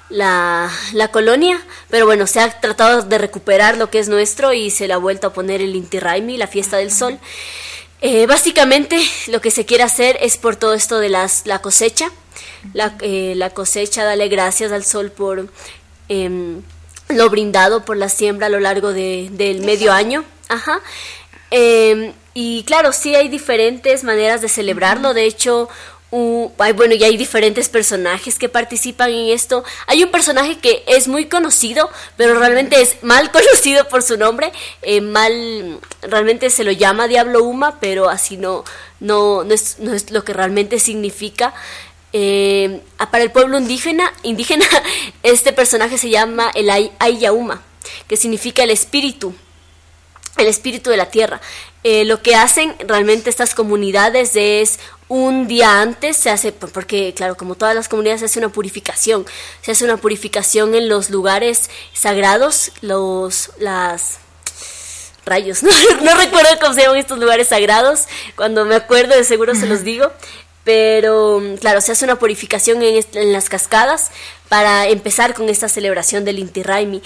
[0.09, 1.61] la, la colonia.
[1.89, 4.97] Pero bueno, se ha tratado de recuperar lo que es nuestro y se le ha
[4.97, 7.19] vuelto a poner el Inti Raimi, la fiesta del sol.
[8.01, 12.09] Eh, básicamente lo que se quiere hacer es por todo esto de las, la cosecha.
[12.73, 15.47] La, eh, la cosecha, darle gracias al sol por
[16.09, 16.61] em,
[17.09, 20.23] lo brindado por la siembra a lo largo de- del medio año.
[20.49, 20.81] Ajá.
[21.51, 25.13] Em, y claro, sí hay diferentes maneras de celebrarlo.
[25.13, 25.67] De hecho,
[26.11, 29.63] u- ay, bueno, y hay diferentes personajes que participan en esto.
[29.87, 34.51] Hay un personaje que es muy conocido, pero realmente es mal conocido por su nombre.
[34.81, 38.63] eh, mal, realmente se lo llama Diablo Uma, pero así no,
[38.99, 41.53] no, no, es, no es lo que realmente significa.
[42.11, 44.65] Eh, para el pueblo indígena, indígena,
[45.23, 47.61] este personaje se llama el Ay- Ayauma,
[48.07, 49.33] que significa el espíritu
[50.37, 51.41] el espíritu de la tierra.
[51.83, 57.13] Eh, lo que hacen realmente estas comunidades es un día antes se hace, por- porque
[57.15, 59.25] claro, como todas las comunidades se hace una purificación,
[59.61, 64.17] se hace una purificación en los lugares sagrados, los, las
[65.25, 65.69] rayos, no,
[66.03, 68.01] no recuerdo cómo se llaman estos lugares sagrados,
[68.35, 70.11] cuando me acuerdo de seguro se los digo,
[70.63, 74.11] pero claro, se hace una purificación en, en las cascadas
[74.49, 77.01] para empezar con esta celebración del Inti Raymi.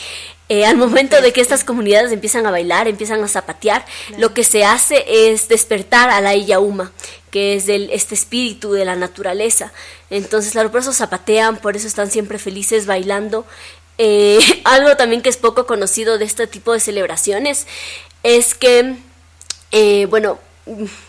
[0.50, 3.86] Eh, al momento de que estas comunidades empiezan a bailar, empiezan a zapatear,
[4.18, 6.92] lo que se hace es despertar a la Iyauma,
[7.32, 9.72] que es del, este espíritu de la naturaleza.
[10.10, 13.46] Entonces, claro, por eso zapatean, por eso están siempre felices bailando.
[13.98, 17.66] Eh, algo también que es poco conocido de este tipo de celebraciones
[18.22, 18.96] es que,
[19.72, 20.40] eh, bueno,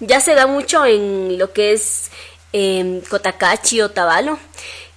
[0.01, 2.11] ya se da mucho en lo que es
[2.53, 4.39] eh, Cotacachi o Tabalo,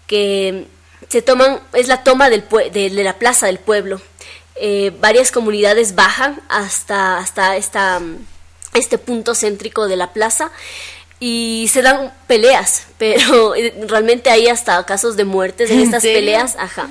[0.05, 0.67] que
[1.09, 4.01] se toman, es la toma del de la plaza del pueblo.
[4.59, 8.01] Eh, varias comunidades bajan hasta, hasta esta,
[8.73, 10.51] este punto céntrico de la plaza
[11.19, 13.53] y se dan peleas, pero
[13.87, 16.89] realmente hay hasta casos de muertes en ¿En estas peleas, ajá.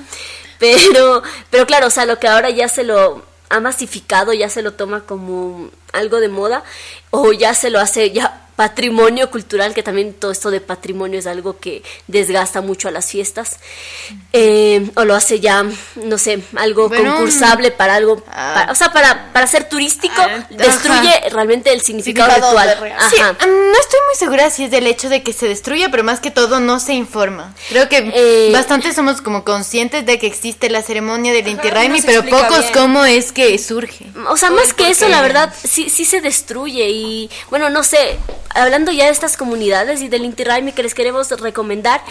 [0.59, 4.61] Pero, pero claro, o sea, lo que ahora ya se lo ha masificado, ya se
[4.61, 6.63] lo toma como algo de moda,
[7.11, 11.27] o ya se lo hace ya patrimonio cultural, que también todo esto de patrimonio es
[11.27, 13.57] algo que desgasta mucho a las fiestas,
[14.33, 15.63] eh, o lo hace ya,
[15.95, 18.51] no sé, algo Bueno, concursable para algo, ah.
[18.55, 21.29] para- o sea, para, para ser turístico, Ah, destruye ajá.
[21.29, 22.81] realmente el significado, Significado de ritual.
[22.81, 23.09] real.
[23.11, 23.33] Sí, Ajá.
[23.33, 26.19] mm, no estoy muy segura si es del hecho de que se destruya, pero más
[26.19, 27.53] que todo no se informa.
[27.69, 32.01] Creo que Eh, bastante somos como conscientes de que existe la ceremonia del Inti no
[32.05, 32.73] pero pocos bien.
[32.73, 34.07] cómo es que surge.
[34.29, 36.89] O sea, Uy, más que eso, la verdad, sí, sí se destruye.
[36.89, 38.17] Y bueno, no sé,
[38.53, 40.43] hablando ya de estas comunidades y del Inti
[40.75, 42.01] que les queremos recomendar,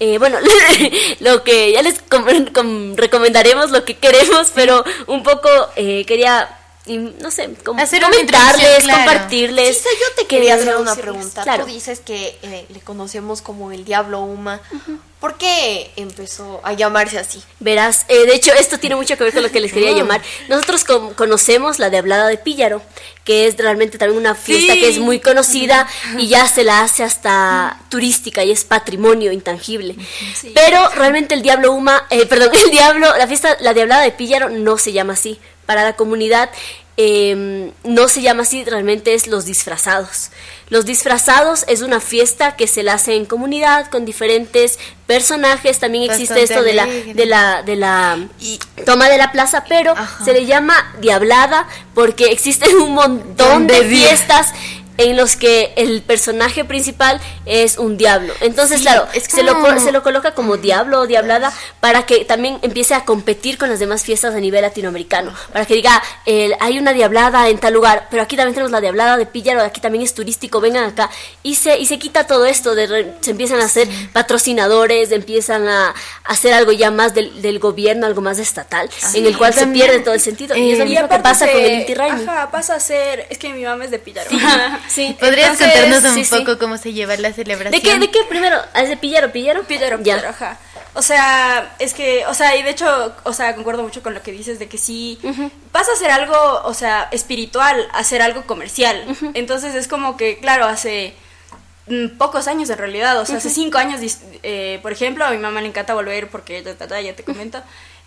[0.00, 0.38] eh, bueno,
[1.20, 6.48] lo que ya les com- com- recomendaremos lo que queremos, pero un poco eh, quería,
[6.86, 9.04] y, no sé, com- Hacer comentarles, claro.
[9.10, 9.82] compartirles.
[9.84, 11.42] Yo te que- quería hacer una pregunta.
[11.42, 11.64] Claro.
[11.64, 14.60] Tú dices que eh, le conocemos como el Diablo Uma.
[15.20, 17.42] ¿Por qué empezó a llamarse así?
[17.58, 20.22] Verás, eh, de hecho esto tiene mucho que ver con lo que les quería llamar.
[20.48, 22.82] Nosotros con- conocemos la de Hablada de Píllaro,
[23.24, 24.80] que es realmente también una fiesta Sí.
[24.80, 29.96] que es muy conocida y ya se la hace hasta turística y es patrimonio intangible.
[30.54, 34.12] Pero realmente el Diablo Uma, eh, perdón, el Diablo, la fiesta, la de Hablada de
[34.12, 35.40] Píllaro no se llama así.
[35.66, 36.50] Para la comunidad
[36.98, 40.30] eh, no se llama así, realmente es los disfrazados.
[40.70, 45.78] Los disfrazados es una fiesta que se la hace en comunidad con diferentes personajes.
[45.78, 48.18] También existe esto de la, de la, de la
[48.86, 50.24] toma de la plaza, pero Ajá.
[50.24, 54.52] se le llama diablada porque existen un montón de fiestas
[54.98, 58.32] en los que el personaje principal es un diablo.
[58.40, 62.24] Entonces, Sí, claro, es se, lo, se lo coloca como diablo o diablada para que
[62.24, 65.32] también empiece a competir con las demás fiestas a nivel latinoamericano.
[65.52, 68.80] Para que diga, el- hay una diablada en tal lugar, pero aquí también tenemos la
[68.80, 71.10] diablada de Píllaro, aquí también es turístico, vengan acá.
[71.42, 75.68] Y se, y se quita todo esto, de re- se empiezan a hacer patrocinadores, empiezan
[75.68, 79.52] a, a hacer algo ya más del, del gobierno, algo más estatal, en el cual
[79.54, 80.54] se pierde todo el sentido.
[80.56, 82.22] y es lo eh, mismo que pasa se- con el Inti Raymi.
[82.24, 83.26] Ajá, pasa a ser.
[83.30, 84.30] Es que mi mamá es de Píllaro.
[84.88, 85.16] Sí.
[85.18, 86.36] ¿Podrías Entonces, contarnos un sí, sí.
[86.44, 87.72] poco cómo se lleva la celebración?
[87.72, 88.56] ¿De qué, ¿De qué primero?
[88.74, 89.64] ¿Ah, ¿Es de Pillaro, Pillaro?
[89.64, 90.16] Píllaro, Ya.
[90.28, 90.58] Ajá.
[90.94, 94.22] O sea, es que, o sea, y de hecho, o sea, concuerdo mucho con lo
[94.22, 95.18] que dices de que sí
[95.70, 99.04] pasa a ser algo, o sea, espiritual, a ser algo comercial.
[99.34, 101.14] Entonces es como que, claro, hace
[101.88, 104.00] mm, pocos años en realidad, o sea, hace cinco años,
[104.42, 107.62] eh, por ejemplo, a mi mamá le encanta volver porque ya te comento.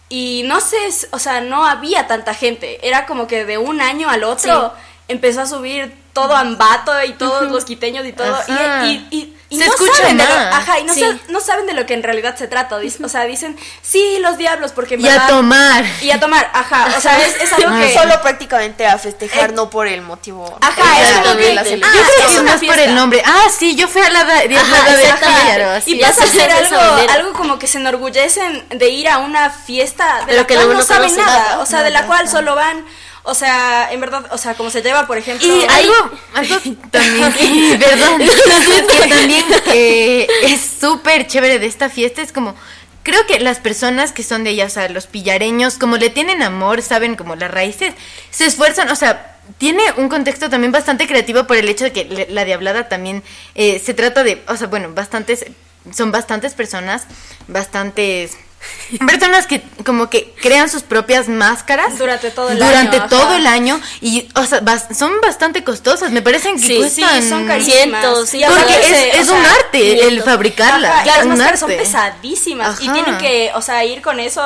[0.09, 0.77] Y no sé,
[1.11, 2.87] o sea, no había tanta gente.
[2.87, 4.73] Era como que de un año al otro
[5.07, 8.37] empezó a subir todo Ambato y todos los quiteños y todo.
[8.47, 8.85] y- Ajá.
[8.85, 10.99] Y, y, y Se no escucha saben de lo- ajá, y no, Sí.
[11.01, 12.75] sa- no saben de lo que en realidad se trata.
[12.75, 15.83] O sea, dicen, sí, los diablos, porque en Y a tomar.
[16.01, 16.87] Y a tomar, ajá.
[16.97, 17.93] O sea, es, es algo que.
[17.93, 20.45] Solo prácticamente a festejar, Eh, no por el motivo.
[20.61, 21.43] Ajá, real exactamente.
[21.47, 22.03] de la Ah, Yo celebración.
[22.03, 23.23] creo que es es más por el nombre.
[23.25, 25.81] Ah, sí, yo fui a la de, de Ajá.
[25.85, 26.77] Y pasa a ser algo,
[27.11, 30.73] algo como que se enorgullecen de ir a una fiesta de Pero la que cual
[30.73, 31.39] no saben nada.
[31.39, 31.59] nada.
[31.59, 32.85] O sea, de la cual solo van.
[33.23, 35.45] O sea, en verdad, o sea, como se lleva, por ejemplo.
[35.47, 35.93] Y algo,
[36.33, 36.55] algo
[36.91, 38.21] también, perdón,
[39.01, 42.55] que también eh, es súper chévere de esta fiesta es como,
[43.03, 46.41] creo que las personas que son de ella, o sea, los pillareños, como le tienen
[46.41, 47.93] amor, saben como las raíces,
[48.31, 52.05] se esfuerzan, o sea, tiene un contexto también bastante creativo por el hecho de que
[52.05, 53.23] le- la Diablada también
[53.55, 55.45] eh, se trata de, o sea, bueno, bastantes,
[55.93, 57.03] son bastantes personas,
[57.47, 58.37] bastantes...
[59.07, 63.37] Personas que como que crean sus propias máscaras Durante todo el durante año, todo ajá.
[63.37, 67.29] el año y o sea, bas- son bastante costosas, me parecen que Sí, cuestan Sí,
[67.29, 68.01] son carísimas.
[68.01, 70.25] Cientos, sí, porque es, o un sea, arte el miento.
[70.25, 70.89] fabricarla.
[70.91, 72.81] Ajá, y las máscaras son pesadísimas.
[72.81, 74.41] Y tienen que, o sea, ir con eso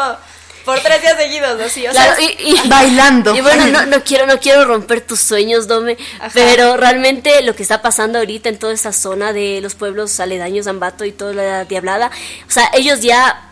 [0.65, 1.88] por tres días seguidos, así.
[1.88, 3.36] O Claro, sea, y, y- Bailando.
[3.36, 6.30] Y bueno, no, no quiero, no quiero romper tus sueños, Dome, Ajá.
[6.34, 10.67] pero realmente lo que está pasando ahorita en toda esa zona de los pueblos aledaños,
[10.67, 12.12] Ambato y toda la Diablada,
[12.47, 13.49] o sea, ellos ya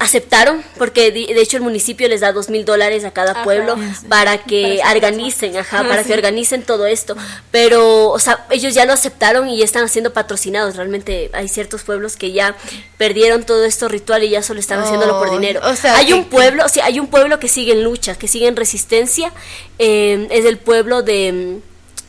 [0.00, 3.44] aceptaron, porque de, de hecho el municipio les da dos mil dólares a cada Ajá.
[3.44, 3.76] pueblo
[4.08, 7.16] para que Para organicen, ajá, para que organicen todo esto.
[7.50, 10.76] Pero, o sea, ellos ya lo aceptaron y ya están siendo patrocinados.
[10.76, 12.54] Realmente hay ciertos pueblos que ya
[12.98, 15.60] perdieron todo esto ritual y ya solo están haciéndolo por dinero.
[15.64, 18.28] o sea, hay que- un pueblo, sí, hay un pueblo que sigue en lucha, que
[18.28, 19.32] sigue en resistencia.
[19.78, 21.60] eh, es el pueblo de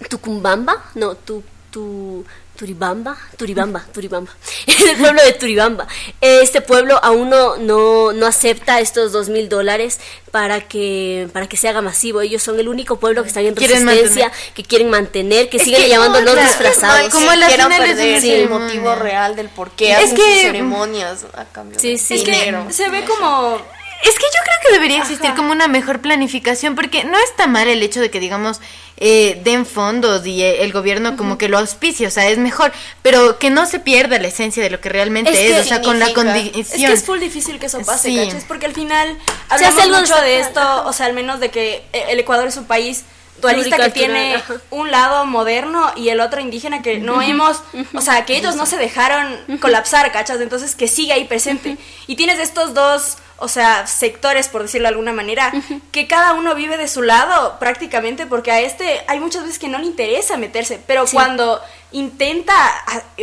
[0.03, 2.25] mm, Tucumbamba, no, tu, tu,
[2.59, 4.33] Turibamba, Turibamba, Turibamba.
[4.67, 5.87] El pueblo de Turibamba.
[6.19, 9.97] Este pueblo aún no, no, no acepta estos dos mil dólares
[10.31, 12.19] para que, para que se haga masivo.
[12.19, 14.53] Ellos son el único pueblo que están en Quieren resistencia, mantener.
[14.53, 17.13] que quieren mantener, que Es siguen que, llamando no, los disfrazados.
[17.13, 18.65] Como la perder el ceremonia.
[18.65, 22.15] motivo real del por qué Es hacen que- sus ceremonias a cambio Sí, de sí.
[22.15, 22.67] Es que dinero.
[22.71, 23.61] se ve como
[24.03, 27.67] Es que yo creo que debería existir como una mejor planificación, porque no está mal
[27.67, 28.61] el hecho de que, digamos,
[28.97, 32.71] eh, den fondos y eh, el gobierno como que lo auspicie, o sea, es mejor,
[33.01, 35.63] pero que no se pierda la esencia de lo que realmente Es es, que o
[35.63, 36.59] sea, con la condición.
[36.59, 38.17] Es que es full difícil que eso pase, Sí.
[38.17, 38.45] ¿cachas?
[38.45, 39.17] Porque al final
[39.49, 42.47] hace hablamos algo mucho de esto, o sea, al menos de que eh, el Ecuador
[42.47, 43.03] es un país
[43.41, 44.55] dualista que tiene ajá.
[44.69, 47.61] un lado moderno y el otro indígena que no hemos,
[47.93, 50.41] o sea, que ellos no se dejaron colapsar, ¿cachas?
[50.41, 51.77] Entonces que sigue ahí presente.
[52.07, 55.51] Y tienes estos dos, o sea, sectores, por decirlo de alguna manera,
[55.91, 59.67] que cada uno vive de su lado prácticamente porque a este hay muchas veces que
[59.67, 62.53] no le interesa meterse, pero cuando intenta,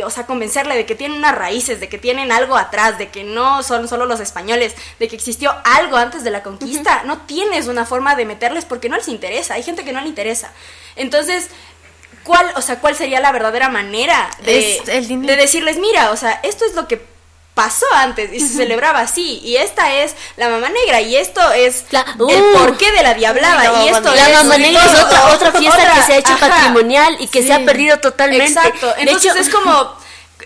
[0.03, 3.23] o sea, convencerle de que tienen unas raíces, de que tienen algo atrás, de que
[3.23, 7.67] no son solo los españoles, de que existió algo antes de la conquista, no tienes
[7.67, 10.51] una forma de meterles porque no les interesa, hay gente que no le interesa.
[10.95, 11.49] Entonces,
[12.23, 16.65] ¿cuál, o sea, cuál sería la verdadera manera de, de decirles, mira, o sea, esto
[16.65, 17.16] es lo que
[17.57, 21.85] pasó antes y se celebraba así y esta es la mamá negra y esto es
[21.89, 22.53] La- el uh.
[22.53, 24.13] porqué de la diablada La y esto.
[24.13, 26.47] La es Mamá Negra es otra, otra fiesta otra, que se ha hecho ajá.
[26.49, 28.45] patrimonial y que se ha perdido totalmente.
[28.45, 28.93] Exacto.
[28.93, 29.97] De Entonces hecho- es como.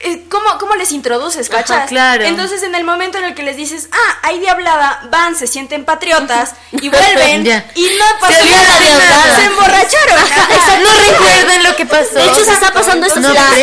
[0.03, 1.89] eh, ¿Cómo, ¿Cómo les introduces, Ajá, cachas?
[1.89, 2.23] claro.
[2.23, 5.83] Entonces, en el momento en el que les dices, ah, hay diablada, van, se sienten
[5.85, 7.45] patriotas y vuelven
[7.75, 10.17] y no pasó nada, se emborracharon.
[10.17, 10.79] Ajá.
[10.79, 12.15] No recuerdan lo que pasó.
[12.15, 12.45] De hecho,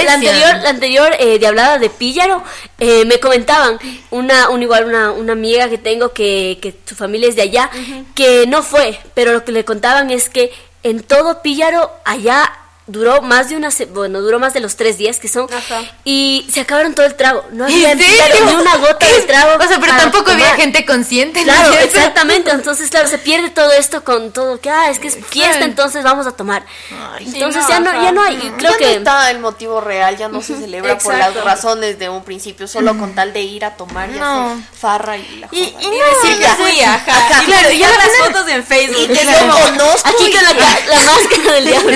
[0.04, 2.42] la, anterior, la anterior eh, de hablada de Píllaro,
[2.78, 3.78] eh, me comentaban,
[4.11, 7.70] una, un, igual una, una amiga que tengo que, que su familia es de allá,
[8.14, 12.52] que no fue, pero lo que le contaban es que en todo Píllaro allá
[12.88, 15.83] duró más de una se- bueno duró más de los tres días que son Ajá.
[16.05, 18.03] y se acabaron todo el trago no había ni
[18.55, 21.44] una gota de trago O sea, pero tampoco había gente consciente.
[21.44, 22.51] ¿no es Claro, exactamente.
[22.51, 26.03] Entonces, claro, se pierde todo esto con todo que, ah, es que es fiesta, entonces
[26.03, 26.64] vamos a tomar.
[27.20, 28.35] entonces no, ya no, ya no hay.
[28.37, 31.35] y creo ya que no está el motivo real, ya no se celebra por las
[31.44, 35.37] razones de un principio, solo con tal de ir a tomar y hacer farra y
[35.37, 37.42] la Y, y Y no, decir, ya ya fui, ajá.
[37.44, 39.11] Claro, y a publicar la las fotos en Facebook.
[39.11, 40.55] Y como- conozco aquí y con ya.
[40.88, 41.92] la máscara del diablo.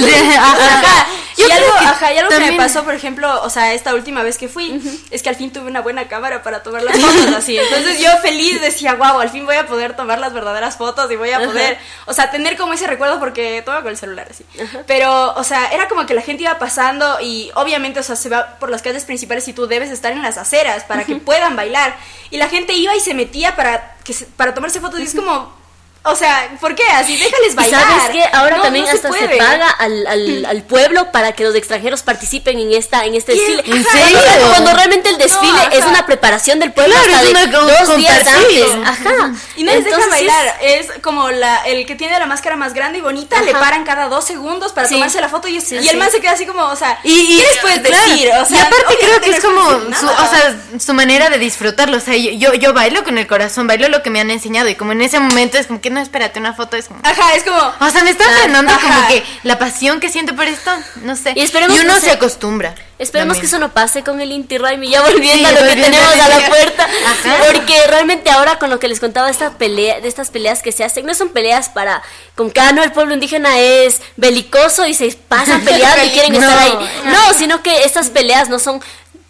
[0.87, 1.07] Ajá.
[1.37, 3.95] Yo y algo, que ajá, y algo que me pasó, por ejemplo, o sea, esta
[3.95, 6.99] última vez que fui, es que al fin tuve una buena cámara para tomar las
[6.99, 7.59] fotos así.
[7.59, 11.16] Entonces yo feliz decía, wow, al fin voy a poder tomar las verdaderas fotos y
[11.16, 14.45] voy a poder, o sea, tener como ese recuerdo porque toma con el celular así.
[14.87, 18.29] Pero, o sea, era como que la gente iba pasando y obviamente, o sea, se
[18.29, 21.57] va por las calles principales y tú debes estar en las aceras para que puedan
[21.57, 21.97] bailar.
[22.31, 25.14] Y la gente iba y se metía para, que se- para tomarse fotos y es
[25.14, 25.62] como...
[26.04, 26.82] O sea, ¿por qué?
[26.94, 27.80] Así, déjales bailar.
[27.80, 31.44] sabes que ahora No, también no hasta se, paga al, al, al pueblo para que
[31.44, 33.60] los extranjeros participen en esta en este desfile.
[33.60, 34.18] ¿en Cuando- serio?
[34.50, 37.52] Cuando, realmente el desfile No, es una preparación del pueblo Claro, hasta es de una
[37.52, 38.64] co- dos días compartir.
[38.64, 38.88] antes.
[38.88, 39.32] Ajá.
[39.56, 42.98] Y no les es- bailar, es como la, el que tiene la máscara más grande
[42.98, 44.94] y bonita, le paran cada dos segundos para Sí.
[44.94, 45.88] tomarse la foto y, es- Sí, y sí.
[45.88, 48.28] el man se queda así como, o sea, Y, y- ¿qué les puedes claro, decir?
[48.40, 51.96] O sea, y aparte creo que es como su, o sea, su manera de disfrutarlo.
[51.98, 54.68] O sea, yo, yo, yo bailo con el corazón, bailo lo que me han enseñado.
[54.68, 57.00] Y como en ese momento es como que no, espérate, una foto es como.
[57.05, 57.57] Ajá, es como...
[57.81, 60.70] O sea, me está frenando como que la pasión que siento por esto,
[61.02, 61.33] no sé.
[61.37, 62.74] Y esperemos uno que se se- acostumbra.
[62.98, 63.40] Esperemos también.
[63.40, 66.14] que eso no pase con el Inti Raymi, ya volviendo Sí, a lo que tenemos
[66.14, 66.85] a la puerta.
[66.85, 67.37] Ajá.
[67.52, 70.85] Porque realmente ahora con lo que les contaba esta pelea, de estas peleas que se
[70.85, 72.02] hacen, no son peleas para
[72.37, 76.33] con que ah, no el pueblo indígena es belicoso y se pasan peleando y quieren
[76.33, 76.38] No.
[76.40, 76.72] estar ahí.
[77.07, 78.81] No, sino que estas peleas no son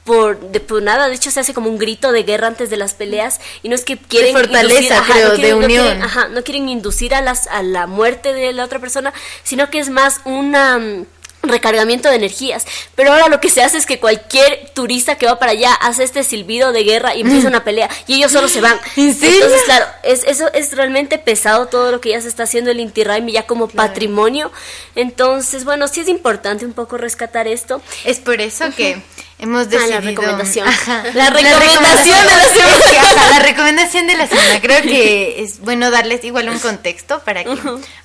[0.05, 2.77] por, de, por nada, de hecho se hace como un grito de guerra antes de
[2.77, 5.85] las peleas y no es que quieren fortaleza, inducir- creo, no de quieren- no unión.
[5.85, 9.12] quieren- ajá, no quieren inducir a las a la muerte de la otra persona,
[9.45, 11.07] sino que es más una mm,
[11.45, 12.65] recargamiento de energías.
[12.95, 16.05] Pero ahora lo que se hace es que cualquier turista que va para allá hace
[16.05, 18.79] este silbido de guerra y empieza una pelea y ellos solo se van.
[18.97, 19.37] ¿En serio?
[19.37, 22.79] Entonces, claro, es, eso es realmente pesado todo lo que ya se está haciendo el
[22.79, 24.53] Inti Raymi ya como patrimonio.
[24.95, 27.81] Entonces, bueno, sí es importante un poco rescatar esto.
[28.05, 29.03] Es por eso que
[29.42, 29.90] hemos Ah, decidido.
[29.90, 30.68] la recomendación.
[30.68, 31.02] Ajá.
[31.14, 32.77] La recomendación de la semana.
[33.00, 34.60] Ajá, la recomendación de la semana.
[34.62, 37.56] Creo que es bueno darles igual un contexto para que,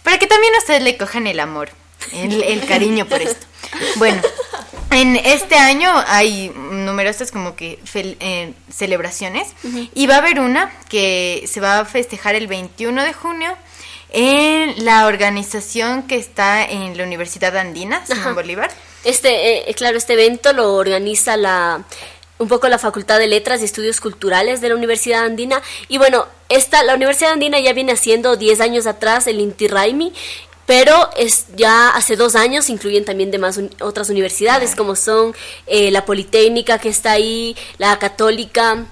[0.04, 1.70] para que también ustedes le cojan el amor,
[2.12, 3.46] el, el cariño por esto.
[3.96, 4.22] Bueno,
[4.92, 9.48] En este año hay numerosas como que fel- eh, celebraciones
[9.94, 13.54] y va a haber una que se va a festejar el 21 de junio
[14.10, 18.34] en la organización que está en la Universidad Andina, Ajá.
[18.34, 18.72] Bolívar.
[19.04, 21.84] Este, eh, claro, este evento lo organiza la
[22.40, 25.60] un poco la Facultad de Letras y Estudios Culturales de la Universidad Andina.
[25.88, 30.14] Y bueno, esta, la Universidad Andina ya viene haciendo 10 años atrás el Inti Raimi,
[30.68, 35.34] pero es ya hace dos años incluyen también demás uni- otras universidades, como son
[35.66, 38.86] eh, la Politécnica que está ahí, la Católica,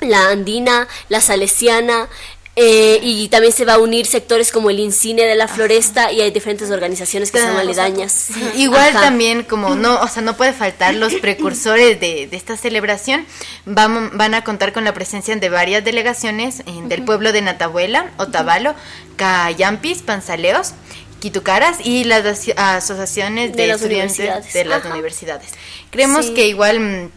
[0.00, 2.08] la Andina, la Salesiana.
[2.56, 6.20] Eh, y también se va a unir sectores como el INCINE de la Floresta y
[6.20, 8.28] hay diferentes organizaciones que son aledañas.
[8.56, 9.00] Igual Ajá.
[9.00, 13.26] también como no, o sea, no puede faltar los precursores de, de esta celebración.
[13.66, 18.12] Vamos, van a contar con la presencia de varias delegaciones eh, del pueblo de Natabuela,
[18.18, 18.74] Otavalo,
[19.16, 20.72] Cayampis, Panzaleos,
[21.20, 24.52] Quitucaras y las aso- asociaciones de, De las estudiantes universidades.
[24.52, 24.92] de las Ajá.
[24.94, 25.48] universidades.
[25.90, 26.34] Creemos Sí.
[26.34, 27.10] que igual mm,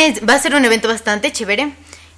[0.00, 1.72] es- va a ser un evento bastante chévere.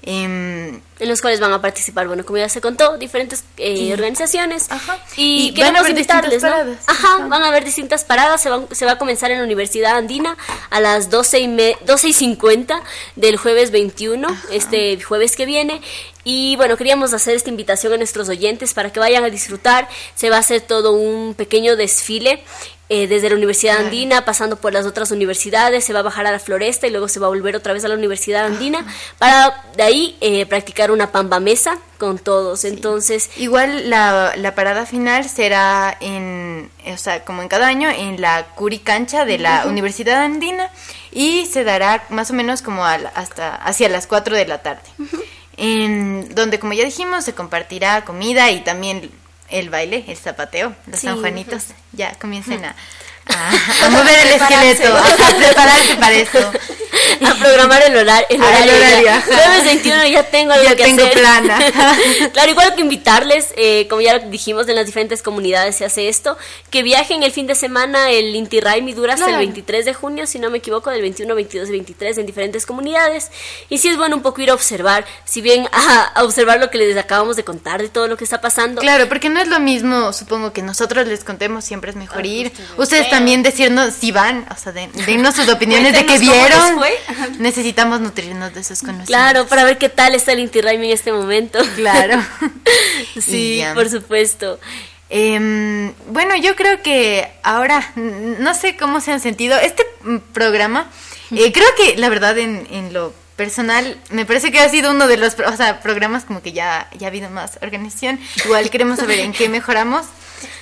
[0.04, 4.66] Em, en los cuales van a participar, bueno, como ya se contó, diferentes eh, organizaciones.
[4.70, 4.98] Ajá.
[5.16, 6.40] Y, Y van a queremos haber distintas ¿no?
[6.40, 6.78] paradas.
[6.88, 7.26] Ajá, Ajá.
[7.28, 8.40] van a haber distintas paradas.
[8.40, 10.36] Se, van- se va a comenzar en la Universidad Andina
[10.70, 12.82] a las 12 y, me- 12 y 50
[13.14, 15.80] del jueves 21, este jueves que viene.
[16.24, 19.88] Y bueno, queríamos hacer esta invitación a nuestros oyentes para que vayan a disfrutar.
[20.16, 22.42] Se va a hacer todo un pequeño desfile.
[22.94, 26.30] Eh, desde la Universidad Andina, pasando por las otras universidades, se va a bajar a
[26.30, 28.84] la floresta y luego se va a volver otra vez a la Universidad Andina
[29.16, 32.66] para de ahí eh, practicar una pamba mesa con todos.
[32.66, 38.20] Entonces, Igual la, la parada final será en, o sea, como en cada año, en
[38.20, 40.68] la Curicancha de la Universidad Andina
[41.12, 44.82] y se dará más o menos como hasta hacia las 4 de la tarde.
[45.56, 49.10] En donde, como ya dijimos, se compartirá comida y también
[49.52, 51.06] el baile, el zapateo, los Sí.
[51.06, 51.66] sanjuanitos.
[51.92, 52.74] Ya comiencen a,
[53.28, 56.52] a, a mover el esqueleto, a prepararse para eso.
[57.24, 58.26] a programar el horario.
[58.28, 59.20] El Ah, el horario, ya.
[59.22, 61.18] Jueves 21 ya tengo algo Ya que tengo hacer.
[61.18, 61.96] plan, ajá.
[62.32, 66.36] claro, igual que invitarles, eh, como ya dijimos, en las diferentes comunidades se hace esto,
[66.70, 69.44] que viajen el fin de semana, el Inti Raimi dura hasta el Claro.
[69.46, 73.30] 23 de junio, si no me equivoco, del 21, 22 y 23 en diferentes comunidades.
[73.70, 76.70] Y sí es bueno un poco ir a observar, si bien a, a observar lo
[76.70, 78.80] que les acabamos de contar de todo lo que está pasando.
[78.80, 82.26] Claro, porque no es lo mismo, supongo que nosotros les contemos, siempre es Ah, mejor
[82.26, 82.52] ir.
[82.76, 86.80] Ustedes también decirnos si van, o sea, de, dennos sus opiniones de cómo vieron.
[87.38, 89.08] Necesitamos nutrirnos de esos conocimientos.
[89.08, 91.58] Claro, para ver qué tal está el Inti Raimi en este momento.
[91.76, 92.20] Claro.
[93.20, 94.58] sí, Y por supuesto.
[95.10, 99.58] Em, bueno, yo creo que ahora, no sé cómo se han sentido.
[99.58, 99.86] Este
[100.32, 100.90] programa,
[101.30, 105.06] eh, creo que la verdad en, en lo personal, me parece que ha sido uno
[105.06, 108.20] de los o sea, programas como que ya, ya ha habido más organización.
[108.44, 110.06] Igual queremos saber en qué mejoramos,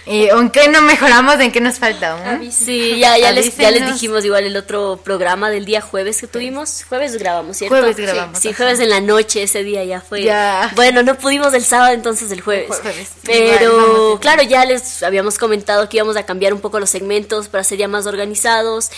[0.07, 2.51] o en qué no mejoramos, en qué nos falta aún.
[2.53, 6.26] Sí, ya, ya, les, ya les dijimos igual el otro programa del día jueves que
[6.26, 6.85] tuvimos.
[6.89, 7.76] Jueves grabamos, ¿cierto?
[7.76, 10.22] Jueves grabamos, Sí, jueves en la noche, ese día ya fue.
[10.22, 10.70] Ya.
[10.74, 12.68] Bueno, no pudimos el sábado, entonces el jueves.
[12.68, 16.91] Jueves, Pero igual, claro, ya les habíamos comentado que íbamos a cambiar un poco los
[16.91, 18.91] segmentos para ser ya más organizados.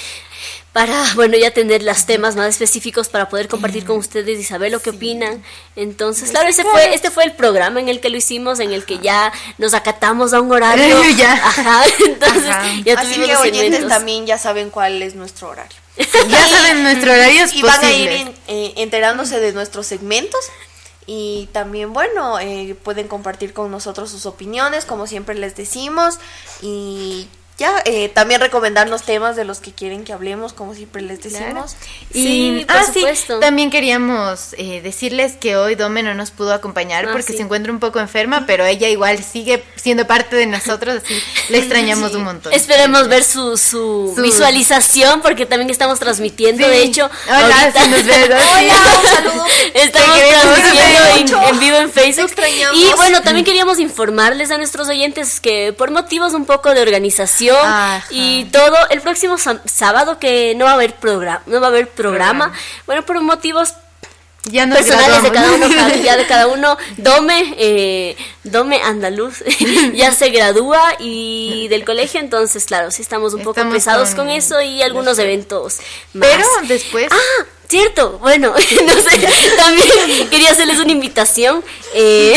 [0.73, 4.73] Para, bueno, ya tener los temas más específicos para poder compartir con ustedes y saber
[4.73, 5.43] lo que opinan.
[5.77, 8.85] Entonces, claro, ese fue, este fue el programa en el que lo hicimos, en el
[8.85, 10.97] que ya nos acatamos a un horario.
[11.17, 11.33] Ya.
[11.35, 12.69] Ajá, entonces Ajá.
[12.85, 15.77] ya Así que oyentes también ya saben cuál es nuestro horario.
[15.97, 20.41] Ya saben nuestro horario es y van a ir en- eh, enterándose de nuestros segmentos
[21.07, 26.19] y también bueno eh, pueden compartir con nosotros sus opiniones como siempre les decimos
[26.63, 27.29] y
[27.59, 31.77] ya eh, también recomendarnos temas de los que quieren que hablemos como siempre les decimos
[32.11, 33.35] Y, Sí, por ah, supuesto.
[33.35, 37.37] sí, también queríamos eh, decirles que hoy Dome no nos pudo acompañar Ah, porque sí.
[37.37, 41.15] se encuentra un poco enferma, pero ella igual sigue siendo parte de nosotros, así
[41.51, 42.53] la extrañamos un montón.
[42.53, 47.11] Esperemos ver su, su, Su- visualización porque también estamos transmitiendo, de hecho.
[47.27, 48.13] Hola, ahorita- nos ¿no?
[48.57, 49.47] Hola, un saludo.
[49.75, 52.27] Estamos transmitiendo en, en vivo en Facebook.
[52.27, 52.77] extrañamos.
[52.81, 57.42] Y bueno, también queríamos informarles a nuestros oyentes que por motivos un poco de organización
[57.51, 58.05] Ajá.
[58.11, 61.89] y todo, el próximo sábado que no va a haber programa, no va a haber
[61.89, 62.53] programa, Programa.
[62.87, 63.75] bueno, por motivos
[64.51, 65.69] Ya nos personales de cada uno,
[66.03, 66.77] ya de cada uno.
[66.97, 69.45] Dome, eh, Dome andaluz,
[69.95, 74.27] ya se gradúa y del colegio, entonces claro, sí estamos un poco Estamos pesados con
[74.27, 75.79] con eso y algunos eventos
[76.13, 76.29] más.
[76.29, 78.55] Pero después Ah, cierto, bueno,
[78.87, 81.65] no sé, también quería hacerles una invitación,
[81.95, 82.35] eh,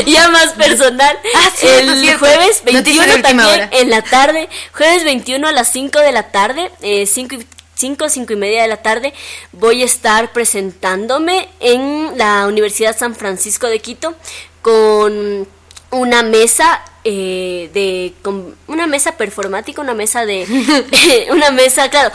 [0.06, 3.68] ya más personal, Ah, el jueves Noticia de 21 última también hora.
[3.72, 8.08] en la tarde, jueves 21 a las 5 de la tarde, eh, 5 y 5,
[8.08, 9.12] 5 y media de la tarde,
[9.52, 14.14] voy a estar presentándome en la Universidad San Francisco de Quito
[14.62, 15.46] con
[15.90, 20.44] una mesa eh, de con una mesa performática, una mesa de
[21.30, 22.10] una mesa, claro,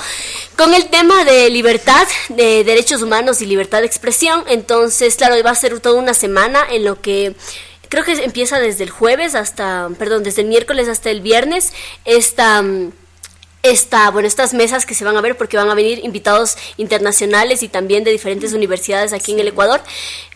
[0.58, 4.44] con el tema de libertad, de derechos humanos y libertad de expresión.
[4.48, 7.36] Entonces, claro, va a ser toda una semana en lo que
[7.92, 11.74] creo que empieza desde el jueves hasta, perdón, desde el miércoles hasta el viernes
[12.06, 12.94] esta mm,
[13.64, 17.62] esta, bueno, estas mesas que se van a ver porque van a venir invitados internacionales
[17.62, 19.82] y también de diferentes universidades aquí en el Ecuador.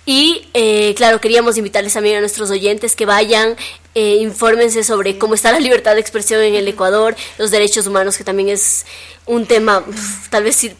[0.05, 3.55] Y eh, claro, queríamos invitarles también a nuestros oyentes que vayan,
[3.95, 8.15] eh, infórmense sobre cómo está la libertad de expresión en el Ecuador, los derechos humanos,
[8.15, 8.85] que también es
[9.25, 9.83] un tema,
[10.29, 10.75] tal vez sí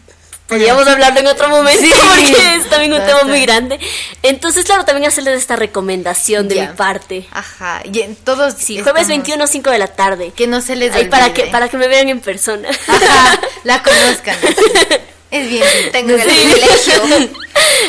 [0.48, 3.80] Podríamos hablarlo en otro momento porque es también un tema muy grande.
[4.22, 6.70] Entonces, claro, también hacerles esta recomendación de Ya.
[6.70, 7.26] mi parte.
[7.32, 10.32] Ajá, y en todos Sí, jueves estamos- 21, 5 de la tarde.
[10.36, 12.70] Que no se les Ahí para que, para que me vean en persona.
[12.70, 14.38] Ajá, la conozcan.
[15.36, 15.64] Es bien.
[15.92, 16.94] Tengo el privilegio.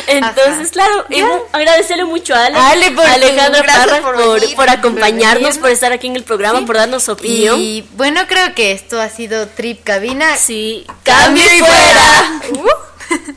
[0.07, 0.69] Entonces, Ajá.
[0.71, 1.05] claro,
[1.51, 6.07] agradecerle mucho a Ale, Ale, por a Alejandra Parra por por, acompañarnos, por estar aquí
[6.07, 7.59] en el programa, por darnos su opinión.
[7.59, 10.35] Y bueno, creo que esto ha sido Trip Cabina.
[10.37, 12.41] Sí, Cambio y fuera.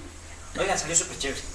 [0.59, 1.50] Oigan, salió súper chévere.